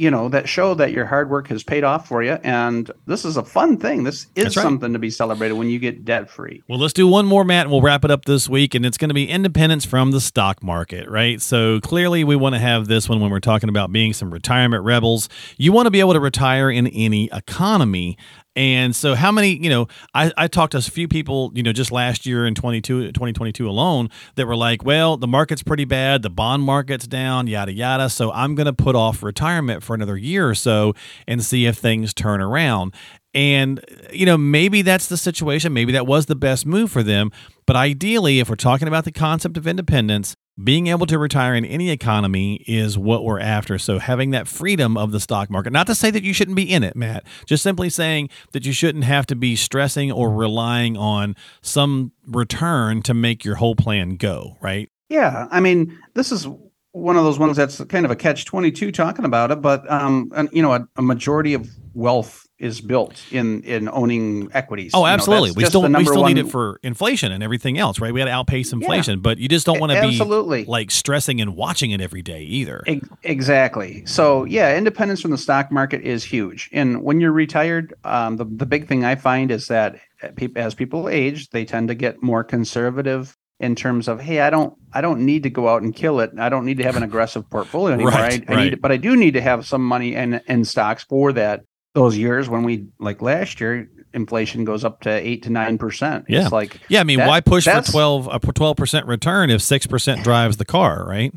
you 0.00 0.10
know 0.10 0.30
that 0.30 0.48
show 0.48 0.72
that 0.72 0.92
your 0.92 1.04
hard 1.04 1.28
work 1.28 1.48
has 1.48 1.62
paid 1.62 1.84
off 1.84 2.08
for 2.08 2.22
you. 2.22 2.38
And 2.42 2.90
this 3.04 3.26
is 3.26 3.36
a 3.36 3.44
fun 3.44 3.76
thing. 3.76 4.04
This 4.04 4.28
is 4.34 4.56
right. 4.56 4.62
something 4.62 4.94
to 4.94 4.98
be 4.98 5.10
celebrated 5.10 5.54
when 5.54 5.68
you 5.68 5.78
get 5.78 6.06
debt 6.06 6.30
free 6.30 6.62
well 6.68 6.78
let's 6.78 6.94
do 6.94 7.06
one 7.06 7.26
more 7.26 7.44
matt 7.44 7.66
and 7.66 7.70
we'll 7.70 7.82
wrap 7.82 8.02
it 8.04 8.10
up 8.10 8.24
this 8.24 8.48
week. 8.48 8.74
And 8.74 8.86
it's 8.86 8.96
going 8.96 9.10
to 9.10 9.14
be 9.14 9.28
independence 9.28 9.84
from 9.84 10.10
the 10.12 10.20
stock 10.20 10.62
market 10.62 11.06
right? 11.10 11.42
So 11.42 11.80
clearly 11.80 12.24
we 12.24 12.34
want 12.34 12.54
to 12.54 12.58
have 12.58 12.88
this 12.88 13.10
one 13.10 13.20
when 13.20 13.30
we're 13.30 13.40
talking 13.40 13.68
about 13.68 13.92
being 13.92 14.14
some 14.14 14.32
retirement 14.32 14.84
rebels. 14.84 15.28
You 15.58 15.72
want 15.72 15.84
to 15.84 15.90
be 15.90 16.00
able 16.00 16.14
to 16.14 16.20
retire 16.20 16.70
in 16.70 16.86
any 16.86 17.28
economy 17.30 18.16
and 18.56 18.96
so, 18.96 19.14
how 19.14 19.30
many, 19.30 19.50
you 19.62 19.70
know, 19.70 19.86
I, 20.12 20.32
I 20.36 20.48
talked 20.48 20.72
to 20.72 20.78
a 20.78 20.82
few 20.82 21.06
people, 21.06 21.52
you 21.54 21.62
know, 21.62 21.72
just 21.72 21.92
last 21.92 22.26
year 22.26 22.46
in 22.46 22.54
22, 22.56 23.12
2022 23.12 23.68
alone 23.68 24.10
that 24.34 24.46
were 24.46 24.56
like, 24.56 24.84
well, 24.84 25.16
the 25.16 25.28
market's 25.28 25.62
pretty 25.62 25.84
bad. 25.84 26.22
The 26.22 26.30
bond 26.30 26.64
market's 26.64 27.06
down, 27.06 27.46
yada, 27.46 27.72
yada. 27.72 28.10
So, 28.10 28.32
I'm 28.32 28.56
going 28.56 28.66
to 28.66 28.72
put 28.72 28.96
off 28.96 29.22
retirement 29.22 29.84
for 29.84 29.94
another 29.94 30.16
year 30.16 30.48
or 30.48 30.56
so 30.56 30.94
and 31.28 31.44
see 31.44 31.66
if 31.66 31.76
things 31.76 32.12
turn 32.12 32.40
around. 32.40 32.92
And, 33.34 33.84
you 34.12 34.26
know, 34.26 34.36
maybe 34.36 34.82
that's 34.82 35.06
the 35.06 35.16
situation. 35.16 35.72
Maybe 35.72 35.92
that 35.92 36.06
was 36.06 36.26
the 36.26 36.34
best 36.34 36.66
move 36.66 36.90
for 36.90 37.04
them. 37.04 37.30
But 37.66 37.76
ideally, 37.76 38.40
if 38.40 38.48
we're 38.48 38.56
talking 38.56 38.88
about 38.88 39.04
the 39.04 39.12
concept 39.12 39.56
of 39.56 39.68
independence, 39.68 40.34
being 40.62 40.88
able 40.88 41.06
to 41.06 41.18
retire 41.18 41.54
in 41.54 41.64
any 41.64 41.90
economy 41.90 42.64
is 42.66 42.98
what 42.98 43.24
we're 43.24 43.40
after. 43.40 43.78
So 43.78 43.98
having 43.98 44.30
that 44.30 44.48
freedom 44.48 44.96
of 44.96 45.12
the 45.12 45.20
stock 45.20 45.50
market, 45.50 45.72
not 45.72 45.86
to 45.86 45.94
say 45.94 46.10
that 46.10 46.22
you 46.22 46.32
shouldn't 46.32 46.56
be 46.56 46.70
in 46.70 46.82
it, 46.82 46.96
Matt, 46.96 47.24
just 47.46 47.62
simply 47.62 47.90
saying 47.90 48.28
that 48.52 48.66
you 48.66 48.72
shouldn't 48.72 49.04
have 49.04 49.26
to 49.26 49.36
be 49.36 49.56
stressing 49.56 50.10
or 50.10 50.30
relying 50.30 50.96
on 50.96 51.36
some 51.62 52.12
return 52.26 53.02
to 53.02 53.14
make 53.14 53.44
your 53.44 53.56
whole 53.56 53.74
plan 53.74 54.16
go, 54.16 54.56
right? 54.60 54.90
Yeah. 55.08 55.48
I 55.50 55.60
mean, 55.60 55.98
this 56.14 56.32
is 56.32 56.46
one 56.92 57.16
of 57.16 57.24
those 57.24 57.38
ones 57.38 57.56
that's 57.56 57.82
kind 57.84 58.04
of 58.04 58.10
a 58.10 58.16
catch 58.16 58.44
22 58.44 58.92
talking 58.92 59.24
about 59.24 59.50
it, 59.50 59.62
but, 59.62 59.88
um, 59.90 60.30
and, 60.34 60.48
you 60.52 60.62
know, 60.62 60.72
a, 60.72 60.86
a 60.96 61.02
majority 61.02 61.54
of 61.54 61.68
wealth 61.94 62.46
is 62.60 62.80
built 62.80 63.20
in 63.32 63.62
in 63.62 63.88
owning 63.88 64.50
equities. 64.52 64.92
Oh, 64.94 65.06
absolutely. 65.06 65.48
You 65.48 65.54
know, 65.54 65.58
we 65.58 65.64
still 65.64 65.82
we 65.82 66.04
still 66.04 66.26
need 66.26 66.38
it 66.38 66.48
for 66.48 66.78
inflation 66.82 67.32
and 67.32 67.42
everything 67.42 67.78
else, 67.78 67.98
right? 68.00 68.12
We 68.12 68.20
got 68.20 68.26
to 68.26 68.30
outpace 68.30 68.72
inflation, 68.72 69.18
yeah. 69.18 69.22
but 69.22 69.38
you 69.38 69.48
just 69.48 69.64
don't 69.64 69.80
want 69.80 69.92
to 69.92 70.00
be 70.00 70.08
absolutely 70.08 70.66
like 70.66 70.90
stressing 70.90 71.40
and 71.40 71.56
watching 71.56 71.90
it 71.90 72.00
every 72.00 72.22
day 72.22 72.42
either. 72.42 72.84
E- 72.86 73.00
exactly. 73.22 74.04
So 74.04 74.44
yeah, 74.44 74.76
independence 74.76 75.22
from 75.22 75.30
the 75.30 75.38
stock 75.38 75.72
market 75.72 76.02
is 76.02 76.22
huge. 76.22 76.68
And 76.72 77.02
when 77.02 77.20
you're 77.20 77.32
retired, 77.32 77.94
um, 78.04 78.36
the 78.36 78.44
the 78.44 78.66
big 78.66 78.86
thing 78.86 79.04
I 79.04 79.14
find 79.14 79.50
is 79.50 79.68
that 79.68 79.96
as 80.54 80.74
people 80.74 81.08
age, 81.08 81.48
they 81.50 81.64
tend 81.64 81.88
to 81.88 81.94
get 81.94 82.22
more 82.22 82.44
conservative 82.44 83.36
in 83.60 83.74
terms 83.74 84.08
of 84.08 84.20
hey 84.20 84.40
i 84.40 84.50
don't 84.50 84.74
i 84.92 85.00
don't 85.00 85.24
need 85.24 85.42
to 85.42 85.50
go 85.50 85.68
out 85.68 85.82
and 85.82 85.94
kill 85.94 86.18
it 86.20 86.30
i 86.38 86.48
don't 86.48 86.64
need 86.64 86.78
to 86.78 86.84
have 86.84 86.96
an 86.96 87.02
aggressive 87.02 87.48
portfolio 87.50 87.94
anymore 87.94 88.12
right, 88.12 88.44
I, 88.48 88.52
I 88.52 88.56
right. 88.56 88.64
need 88.70 88.82
but 88.82 88.90
i 88.90 88.96
do 88.96 89.16
need 89.16 89.34
to 89.34 89.40
have 89.40 89.66
some 89.66 89.84
money 89.84 90.14
in 90.14 90.40
in 90.48 90.64
stocks 90.64 91.04
for 91.04 91.32
that 91.34 91.62
those 91.94 92.16
years 92.16 92.48
when 92.48 92.62
we 92.64 92.86
like 92.98 93.22
last 93.22 93.60
year 93.60 93.88
inflation 94.12 94.64
goes 94.64 94.84
up 94.84 95.00
to 95.02 95.10
8 95.10 95.42
to 95.44 95.50
9%. 95.50 96.24
Yeah. 96.28 96.42
It's 96.42 96.52
like 96.52 96.80
Yeah, 96.88 97.00
I 97.00 97.04
mean, 97.04 97.18
that, 97.18 97.28
why 97.28 97.40
push 97.40 97.64
for 97.64 97.80
12 97.80 98.26
a 98.26 98.40
12% 98.40 99.06
return 99.06 99.50
if 99.50 99.60
6% 99.60 100.22
drives 100.22 100.56
the 100.56 100.64
car, 100.64 101.04
right? 101.06 101.32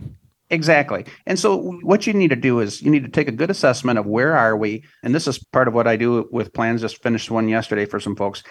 Exactly. 0.49 1.05
And 1.25 1.39
so 1.39 1.73
what 1.81 2.05
you 2.05 2.13
need 2.13 2.29
to 2.29 2.35
do 2.35 2.59
is 2.59 2.81
you 2.81 2.91
need 2.91 3.03
to 3.03 3.09
take 3.09 3.27
a 3.27 3.31
good 3.31 3.49
assessment 3.49 3.97
of 3.97 4.05
where 4.05 4.35
are 4.35 4.55
we 4.55 4.83
and 5.01 5.13
this 5.13 5.27
is 5.27 5.39
part 5.39 5.67
of 5.67 5.73
what 5.73 5.87
I 5.87 5.95
do 5.95 6.27
with 6.31 6.53
plans 6.53 6.81
just 6.81 7.01
finished 7.01 7.31
one 7.31 7.47
yesterday 7.47 7.85
for 7.85 7.99
some 7.99 8.15
folks. 8.15 8.43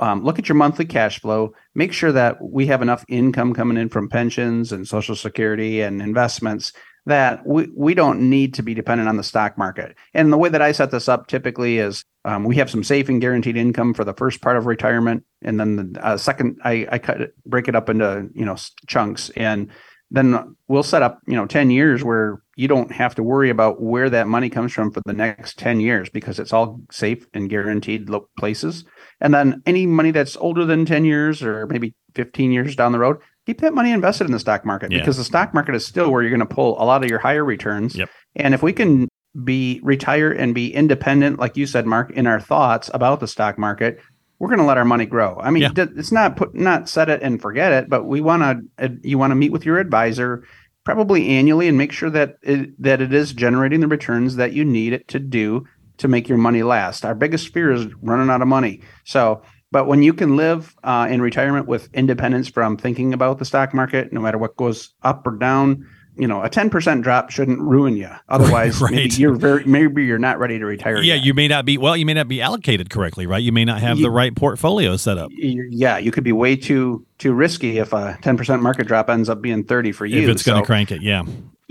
Um, 0.00 0.24
look 0.24 0.38
at 0.38 0.48
your 0.48 0.56
monthly 0.56 0.86
cash 0.86 1.20
flow. 1.20 1.52
Make 1.74 1.92
sure 1.92 2.10
that 2.12 2.42
we 2.42 2.66
have 2.66 2.82
enough 2.82 3.04
income 3.08 3.54
coming 3.54 3.76
in 3.76 3.88
from 3.88 4.08
pensions 4.08 4.72
and 4.72 4.88
social 4.88 5.14
security 5.14 5.82
and 5.82 6.00
investments 6.00 6.72
that 7.06 7.46
we, 7.46 7.68
we 7.76 7.94
don't 7.94 8.28
need 8.28 8.54
to 8.54 8.62
be 8.62 8.74
dependent 8.74 9.08
on 9.08 9.16
the 9.16 9.22
stock 9.22 9.56
market. 9.56 9.96
And 10.14 10.32
the 10.32 10.38
way 10.38 10.48
that 10.48 10.62
I 10.62 10.72
set 10.72 10.90
this 10.90 11.08
up 11.08 11.26
typically 11.26 11.78
is 11.78 12.04
um, 12.24 12.44
we 12.44 12.56
have 12.56 12.70
some 12.70 12.84
safe 12.84 13.08
and 13.08 13.20
guaranteed 13.20 13.56
income 13.56 13.94
for 13.94 14.04
the 14.04 14.14
first 14.14 14.40
part 14.42 14.56
of 14.56 14.66
retirement, 14.66 15.24
and 15.42 15.58
then 15.58 15.76
the 15.76 16.04
uh, 16.06 16.16
second 16.16 16.58
I, 16.64 16.86
I 16.90 16.98
cut 16.98 17.20
it, 17.20 17.34
break 17.46 17.68
it 17.68 17.74
up 17.74 17.88
into 17.88 18.28
you 18.34 18.44
know 18.44 18.56
chunks. 18.86 19.30
And 19.30 19.70
then 20.10 20.56
we'll 20.68 20.82
set 20.82 21.02
up, 21.02 21.20
you 21.26 21.36
know, 21.36 21.46
10 21.46 21.70
years 21.70 22.02
where 22.02 22.42
you 22.56 22.66
don't 22.66 22.90
have 22.90 23.14
to 23.14 23.22
worry 23.22 23.48
about 23.48 23.80
where 23.80 24.10
that 24.10 24.26
money 24.26 24.50
comes 24.50 24.72
from 24.72 24.90
for 24.90 25.00
the 25.06 25.12
next 25.12 25.56
10 25.58 25.80
years 25.80 26.10
because 26.10 26.40
it's 26.40 26.52
all 26.52 26.80
safe 26.90 27.26
and 27.32 27.48
guaranteed 27.48 28.10
places. 28.36 28.84
And 29.20 29.34
then 29.34 29.62
any 29.66 29.86
money 29.86 30.10
that's 30.10 30.36
older 30.36 30.64
than 30.64 30.86
10 30.86 31.04
years 31.04 31.42
or 31.42 31.66
maybe 31.66 31.94
15 32.14 32.52
years 32.52 32.74
down 32.74 32.92
the 32.92 32.98
road, 32.98 33.18
keep 33.46 33.60
that 33.60 33.74
money 33.74 33.90
invested 33.92 34.24
in 34.24 34.32
the 34.32 34.38
stock 34.38 34.64
market 34.64 34.90
Yeah. 34.90 34.98
because 35.00 35.16
the 35.16 35.24
stock 35.24 35.52
market 35.54 35.74
is 35.74 35.86
still 35.86 36.10
where 36.10 36.22
you're 36.22 36.30
going 36.30 36.40
to 36.40 36.54
pull 36.54 36.80
a 36.82 36.84
lot 36.84 37.02
of 37.04 37.10
your 37.10 37.18
higher 37.18 37.44
returns. 37.44 37.96
Yep. 37.96 38.08
And 38.36 38.54
if 38.54 38.62
we 38.62 38.72
can 38.72 39.08
be 39.44 39.80
retire 39.82 40.32
and 40.32 40.54
be 40.54 40.74
independent, 40.74 41.38
like 41.38 41.56
you 41.56 41.66
said, 41.66 41.86
Mark, 41.86 42.10
in 42.12 42.26
our 42.26 42.40
thoughts 42.40 42.90
about 42.94 43.20
the 43.20 43.28
stock 43.28 43.58
market, 43.58 44.00
we're 44.38 44.48
going 44.48 44.58
to 44.58 44.64
let 44.64 44.78
our 44.78 44.84
money 44.86 45.04
grow. 45.06 45.38
I 45.40 45.50
mean, 45.50 45.62
Yeah. 45.62 45.70
it's 45.96 46.10
not 46.10 46.36
put 46.36 46.54
not 46.54 46.88
set 46.88 47.10
it 47.10 47.22
and 47.22 47.40
forget 47.40 47.72
it, 47.72 47.90
but 47.90 48.06
we 48.06 48.20
want 48.22 48.64
to 48.78 48.98
you 49.02 49.18
want 49.18 49.32
to 49.32 49.34
meet 49.36 49.52
with 49.52 49.66
your 49.66 49.78
advisor 49.78 50.44
probably 50.82 51.28
annually 51.28 51.68
and 51.68 51.76
make 51.76 51.92
sure 51.92 52.08
that 52.08 52.36
it, 52.42 52.70
that 52.82 53.02
it 53.02 53.12
is 53.12 53.34
generating 53.34 53.80
the 53.80 53.86
returns 53.86 54.36
that 54.36 54.54
you 54.54 54.64
need 54.64 54.94
it 54.94 55.06
to 55.08 55.18
do 55.18 55.64
to 56.00 56.08
make 56.08 56.28
your 56.28 56.38
money 56.38 56.62
last. 56.62 57.04
Our 57.04 57.14
biggest 57.14 57.52
fear 57.52 57.72
is 57.72 57.86
running 58.02 58.28
out 58.28 58.42
of 58.42 58.48
money. 58.48 58.82
So, 59.04 59.42
but 59.72 59.86
when 59.86 60.02
you 60.02 60.12
can 60.12 60.36
live 60.36 60.74
uh, 60.82 61.06
in 61.10 61.22
retirement 61.22 61.66
with 61.68 61.88
independence 61.94 62.48
from 62.48 62.76
thinking 62.76 63.14
about 63.14 63.38
the 63.38 63.44
stock 63.44 63.72
market, 63.72 64.12
no 64.12 64.20
matter 64.20 64.36
what 64.38 64.56
goes 64.56 64.92
up 65.02 65.26
or 65.26 65.36
down, 65.36 65.86
you 66.16 66.26
know, 66.26 66.42
a 66.42 66.50
ten 66.50 66.68
percent 66.68 67.02
drop 67.02 67.30
shouldn't 67.30 67.60
ruin 67.60 67.96
you. 67.96 68.08
Otherwise, 68.28 68.80
Right. 68.80 68.92
maybe 68.92 69.14
you're 69.14 69.34
very 69.36 69.64
maybe 69.64 70.04
you're 70.04 70.18
not 70.18 70.38
ready 70.40 70.58
to 70.58 70.66
retire. 70.66 70.96
Yeah, 70.96 71.14
yet. 71.14 71.24
you 71.24 71.34
may 71.34 71.46
not 71.48 71.64
be 71.64 71.78
well. 71.78 71.96
You 71.96 72.04
may 72.04 72.14
not 72.14 72.26
be 72.28 72.42
allocated 72.42 72.90
correctly, 72.90 73.26
right? 73.26 73.42
You 73.42 73.52
may 73.52 73.64
not 73.64 73.80
have 73.80 73.98
the 73.98 74.10
right 74.10 74.34
portfolio 74.34 74.96
set 74.96 75.16
up. 75.18 75.30
Yeah, 75.32 75.98
you 75.98 76.10
could 76.10 76.24
be 76.24 76.32
way 76.32 76.56
too 76.56 77.06
too 77.18 77.32
risky 77.32 77.78
if 77.78 77.92
a 77.92 78.18
ten 78.22 78.36
percent 78.36 78.60
market 78.62 78.86
drop 78.88 79.08
ends 79.08 79.28
up 79.28 79.40
being 79.40 79.62
thirty 79.64 79.92
for 79.92 80.04
you. 80.04 80.22
if 80.22 80.28
it's 80.28 80.42
going 80.42 80.60
to 80.60 80.66
crank 80.66 80.90
it, 80.90 81.00
yeah. 81.00 81.22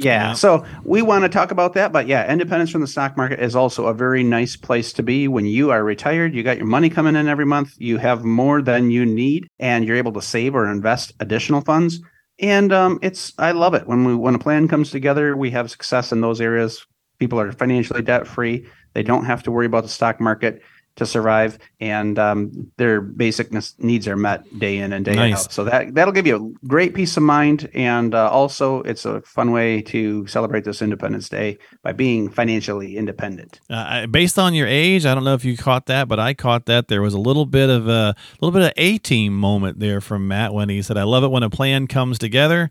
Yeah. 0.03 0.29
Yeah. 0.29 0.33
So 0.33 0.65
we 0.83 1.01
want 1.01 1.23
to 1.23 1.29
talk 1.29 1.51
about 1.51 1.73
that. 1.73 1.91
But 1.91 2.07
yeah, 2.07 2.31
independence 2.31 2.71
from 2.71 2.81
the 2.81 2.87
stock 2.87 3.17
market 3.17 3.39
is 3.39 3.55
also 3.55 3.87
a 3.87 3.93
very 3.93 4.23
nice 4.23 4.55
place 4.55 4.93
to 4.93 5.03
be 5.03 5.27
when 5.27 5.45
you 5.45 5.71
are 5.71 5.83
retired. 5.83 6.33
You 6.33 6.43
got 6.43 6.57
your 6.57 6.67
money 6.67 6.89
coming 6.89 7.15
in 7.15 7.27
every 7.27 7.45
month. 7.45 7.73
You 7.77 7.97
have 7.97 8.23
more 8.23 8.61
than 8.61 8.91
you 8.91 9.05
need, 9.05 9.47
and 9.59 9.85
you're 9.85 9.97
able 9.97 10.13
to 10.13 10.21
save 10.21 10.55
or 10.55 10.71
invest 10.71 11.13
additional 11.19 11.61
funds. 11.61 11.99
And 12.39 12.71
um, 12.71 12.99
it's 13.01 13.33
I 13.37 13.51
love 13.51 13.73
it 13.73 13.87
when 13.87 14.05
we 14.05 14.15
when 14.15 14.35
a 14.35 14.39
plan 14.39 14.67
comes 14.69 14.89
together. 14.91 15.35
We 15.35 15.51
have 15.51 15.69
success 15.69 16.11
in 16.13 16.21
those 16.21 16.39
areas. 16.39 16.85
People 17.19 17.39
are 17.39 17.51
financially 17.51 18.01
debt 18.01 18.25
free. 18.25 18.65
They 18.93 19.03
don't 19.03 19.25
have 19.25 19.43
to 19.43 19.51
worry 19.51 19.65
about 19.65 19.83
the 19.83 19.89
stock 19.89 20.21
market 20.21 20.61
to 20.99 21.05
survive, 21.05 21.57
and 21.79 22.17
um, 22.19 22.71
their 22.77 23.01
basic 23.01 23.51
needs 23.79 24.07
are 24.07 24.15
met 24.15 24.43
day 24.59 24.77
in 24.77 24.93
and 24.93 25.03
day 25.03 25.15
Nice. 25.15 25.45
out. 25.45 25.51
So 25.51 25.63
that 25.65 25.95
that'll 25.95 26.13
give 26.13 26.27
you 26.27 26.35
a 26.35 26.67
great 26.67 26.93
peace 26.93 27.17
of 27.17 27.23
mind, 27.23 27.69
and 27.73 28.13
uh, 28.13 28.29
also 28.29 28.81
it's 28.83 29.05
a 29.05 29.21
fun 29.21 29.51
way 29.51 29.81
to 29.83 30.27
celebrate 30.27 30.63
this 30.63 30.81
Independence 30.81 31.27
Day 31.29 31.57
by 31.83 31.91
being 31.93 32.29
financially 32.29 32.95
independent. 32.97 33.59
Uh, 33.69 34.07
based 34.07 34.37
on 34.37 34.53
your 34.53 34.67
age, 34.67 35.05
I 35.05 35.15
don't 35.15 35.23
know 35.23 35.33
if 35.33 35.43
you 35.43 35.57
caught 35.57 35.87
that, 35.87 36.07
but 36.07 36.19
I 36.19 36.33
caught 36.33 36.65
that 36.67 36.87
there 36.87 37.01
was 37.01 37.13
a 37.13 37.19
little 37.19 37.45
bit 37.45 37.69
of 37.69 37.87
a 37.87 38.15
little 38.41 38.57
bit 38.57 38.67
of 38.67 38.73
A 38.77 38.97
Team 38.99 39.37
moment 39.37 39.79
there 39.79 40.01
from 40.01 40.27
Matt 40.27 40.53
when 40.53 40.69
he 40.69 40.81
said, 40.81 40.97
"I 40.97 41.03
love 41.03 41.23
it 41.23 41.31
when 41.31 41.43
a 41.43 41.49
plan 41.49 41.87
comes 41.87 42.19
together." 42.19 42.69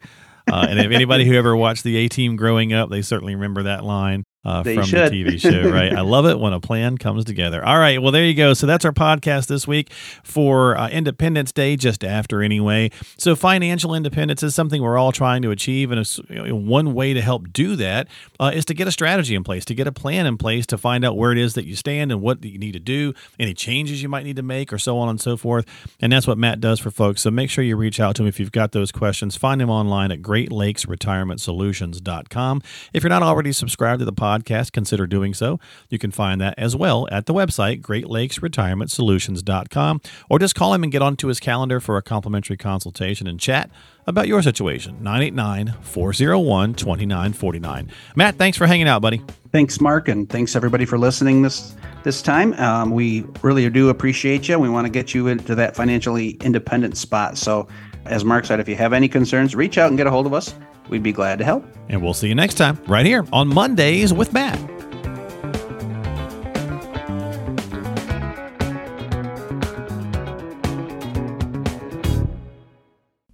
Uh, 0.51 0.67
and 0.71 0.79
if 0.79 0.91
anybody 0.91 1.27
who 1.27 1.35
ever 1.35 1.55
watched 1.55 1.85
the 1.85 1.97
A 1.97 2.09
Team 2.09 2.37
growing 2.37 2.73
up, 2.73 2.89
they 2.89 3.03
certainly 3.03 3.35
remember 3.35 3.65
that 3.65 3.85
line 3.85 4.25
uh, 4.49 4.63
from 4.63 4.85
should. 4.85 5.13
the 5.13 5.25
TV 5.25 5.41
show, 5.41 5.71
right? 5.71 5.93
I 5.93 6.01
love 6.01 6.27
it 6.27 6.41
when 6.41 6.53
a 6.53 6.61
plan 6.61 6.97
comes 6.97 7.25
together. 7.25 7.65
All 7.65 7.79
right, 7.79 8.01
well 8.01 8.13
there 8.13 8.25
you 8.25 8.35
go. 8.35 8.55
So 8.55 8.67
that's 8.67 8.85
our 8.85 8.93
podcast 8.93 9.47
this 9.47 9.67
week 9.67 9.93
for 10.23 10.77
uh, 10.77 10.89
Independence 10.89 11.53
Day, 11.53 11.77
just 11.77 12.03
after 12.03 12.43
anyway. 12.43 12.91
So 13.19 13.37
financial 13.37 13.95
independence 13.95 14.43
is 14.43 14.55
something 14.55 14.83
we're 14.83 14.97
all 14.97 15.13
trying 15.13 15.43
to 15.43 15.51
achieve, 15.51 15.91
and 15.91 16.19
you 16.31 16.47
know, 16.47 16.55
one 16.55 16.95
way 16.95 17.13
to 17.13 17.21
help 17.21 17.53
do 17.53 17.77
that 17.77 18.09
uh, 18.41 18.51
is 18.55 18.65
to 18.67 18.75
get 18.75 18.89
a 18.89 18.93
strategy 18.93 19.35
in 19.35 19.45
place, 19.45 19.65
to 19.67 19.75
get 19.75 19.87
a 19.87 19.93
plan 19.93 20.25
in 20.25 20.39
place, 20.39 20.65
to 20.67 20.79
find 20.79 21.05
out 21.05 21.17
where 21.17 21.33
it 21.33 21.39
is 21.39 21.55
that 21.55 21.67
you 21.67 21.77
stand 21.77 22.11
and 22.11 22.23
what 22.23 22.43
you 22.43 22.59
need 22.59 22.73
to 22.73 22.81
do, 22.81 23.13
any 23.39 23.53
changes 23.53 24.03
you 24.03 24.09
might 24.09 24.25
need 24.25 24.37
to 24.37 24.43
make, 24.43 24.73
or 24.73 24.79
so 24.79 24.97
on 24.99 25.11
and 25.11 25.21
so 25.21 25.37
forth. 25.37 25.67
And 26.01 26.11
that's 26.11 26.27
what 26.27 26.39
Matt 26.39 26.61
does 26.61 26.81
for 26.81 26.91
folks. 26.91 27.21
So 27.21 27.31
make 27.31 27.51
sure 27.51 27.63
you 27.63 27.77
reach 27.77 28.01
out 28.01 28.17
to 28.17 28.23
him 28.23 28.29
if 28.29 28.41
you've 28.41 28.53
got 28.53 28.73
those 28.73 28.91
questions. 28.93 29.37
Find 29.37 29.61
him 29.61 29.69
online 29.69 30.11
at 30.11 30.23
GreatLakesRetirementSolutions.com. 30.23 32.63
If 32.95 33.03
you're 33.03 33.11
not 33.11 33.23
already 33.23 33.53
subscribed 33.53 33.99
to 33.99 34.07
the 34.07 34.13
podcast, 34.45 34.73
consider 34.73 35.07
doing 35.07 35.35
so. 35.35 35.61
You 35.89 35.99
can 35.99 36.11
find 36.11 36.41
that 36.41 36.55
as 36.59 36.75
well 36.75 37.07
at 37.11 37.27
the 37.27 37.35
website, 37.35 37.83
GreatLakesRetirementSolutions.com, 37.83 40.01
or 40.29 40.39
just 40.39 40.55
call 40.55 40.75
him 40.75 40.83
and 40.83 40.93
get 40.93 41.03
onto 41.03 41.29
his 41.29 41.41
calendar 41.41 41.81
for 41.81 41.97
a 41.97 42.03
complimentary 42.03 42.57
consultation 42.57 43.27
and 43.27 43.41
chat 43.41 43.71
about 44.07 44.27
your 44.27 44.43
situation. 44.43 45.03
989 45.03 45.75
401 45.83 46.75
2949. 46.75 47.91
Matt, 48.17 48.37
thanks 48.37 48.57
for 48.57 48.67
hanging 48.67 48.89
out, 48.89 49.03
buddy. 49.03 49.23
Thanks, 49.53 49.81
Mark, 49.81 50.09
and 50.09 50.29
thanks 50.29 50.57
everybody 50.57 50.85
for 50.85 50.99
listening 50.99 51.43
this 51.43 51.75
this 52.05 52.23
time. 52.23 52.53
Um, 52.55 52.91
we 52.91 53.25
really 53.43 53.69
do 53.71 53.89
appreciate 53.89 54.49
you. 54.49 54.59
We 54.59 54.69
want 54.69 54.87
to 54.87 54.91
get 54.91 55.15
you 55.15 55.29
into 55.29 55.55
that 55.55 55.77
financially 55.77 56.31
independent 56.43 56.97
spot. 56.97 57.37
So, 57.37 57.69
as 58.07 58.25
Mark 58.25 58.47
said, 58.47 58.61
if 58.61 58.69
you 58.69 58.77
have 58.77 58.93
any 58.93 59.09
concerns, 59.09 59.55
reach 59.55 59.79
out 59.79 59.89
and 59.89 59.99
get 59.99 60.07
a 60.07 60.11
hold 60.11 60.27
of 60.27 60.33
us. 60.33 60.55
We'd 60.89 61.03
be 61.03 61.13
glad 61.13 61.39
to 61.39 61.45
help. 61.45 61.65
And 61.89 62.03
we'll 62.03 62.15
see 62.15 62.29
you 62.29 62.35
next 62.35 62.55
time, 62.55 62.79
right 62.87 63.07
here 63.07 63.25
on 63.33 63.49
Mondays 63.49 64.13
with 64.13 64.33
Matt. 64.33 64.59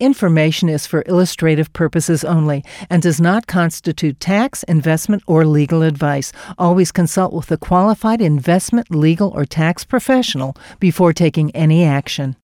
Information 0.00 0.68
is 0.68 0.86
for 0.86 1.02
illustrative 1.06 1.72
purposes 1.72 2.24
only 2.24 2.64
and 2.90 3.00
does 3.00 3.20
not 3.20 3.46
constitute 3.46 4.20
tax, 4.20 4.62
investment, 4.64 5.22
or 5.26 5.46
legal 5.46 5.82
advice. 5.82 6.32
Always 6.58 6.92
consult 6.92 7.32
with 7.32 7.50
a 7.50 7.56
qualified 7.56 8.20
investment, 8.20 8.90
legal, 8.90 9.30
or 9.30 9.44
tax 9.46 9.84
professional 9.84 10.56
before 10.78 11.12
taking 11.12 11.50
any 11.52 11.84
action. 11.84 12.32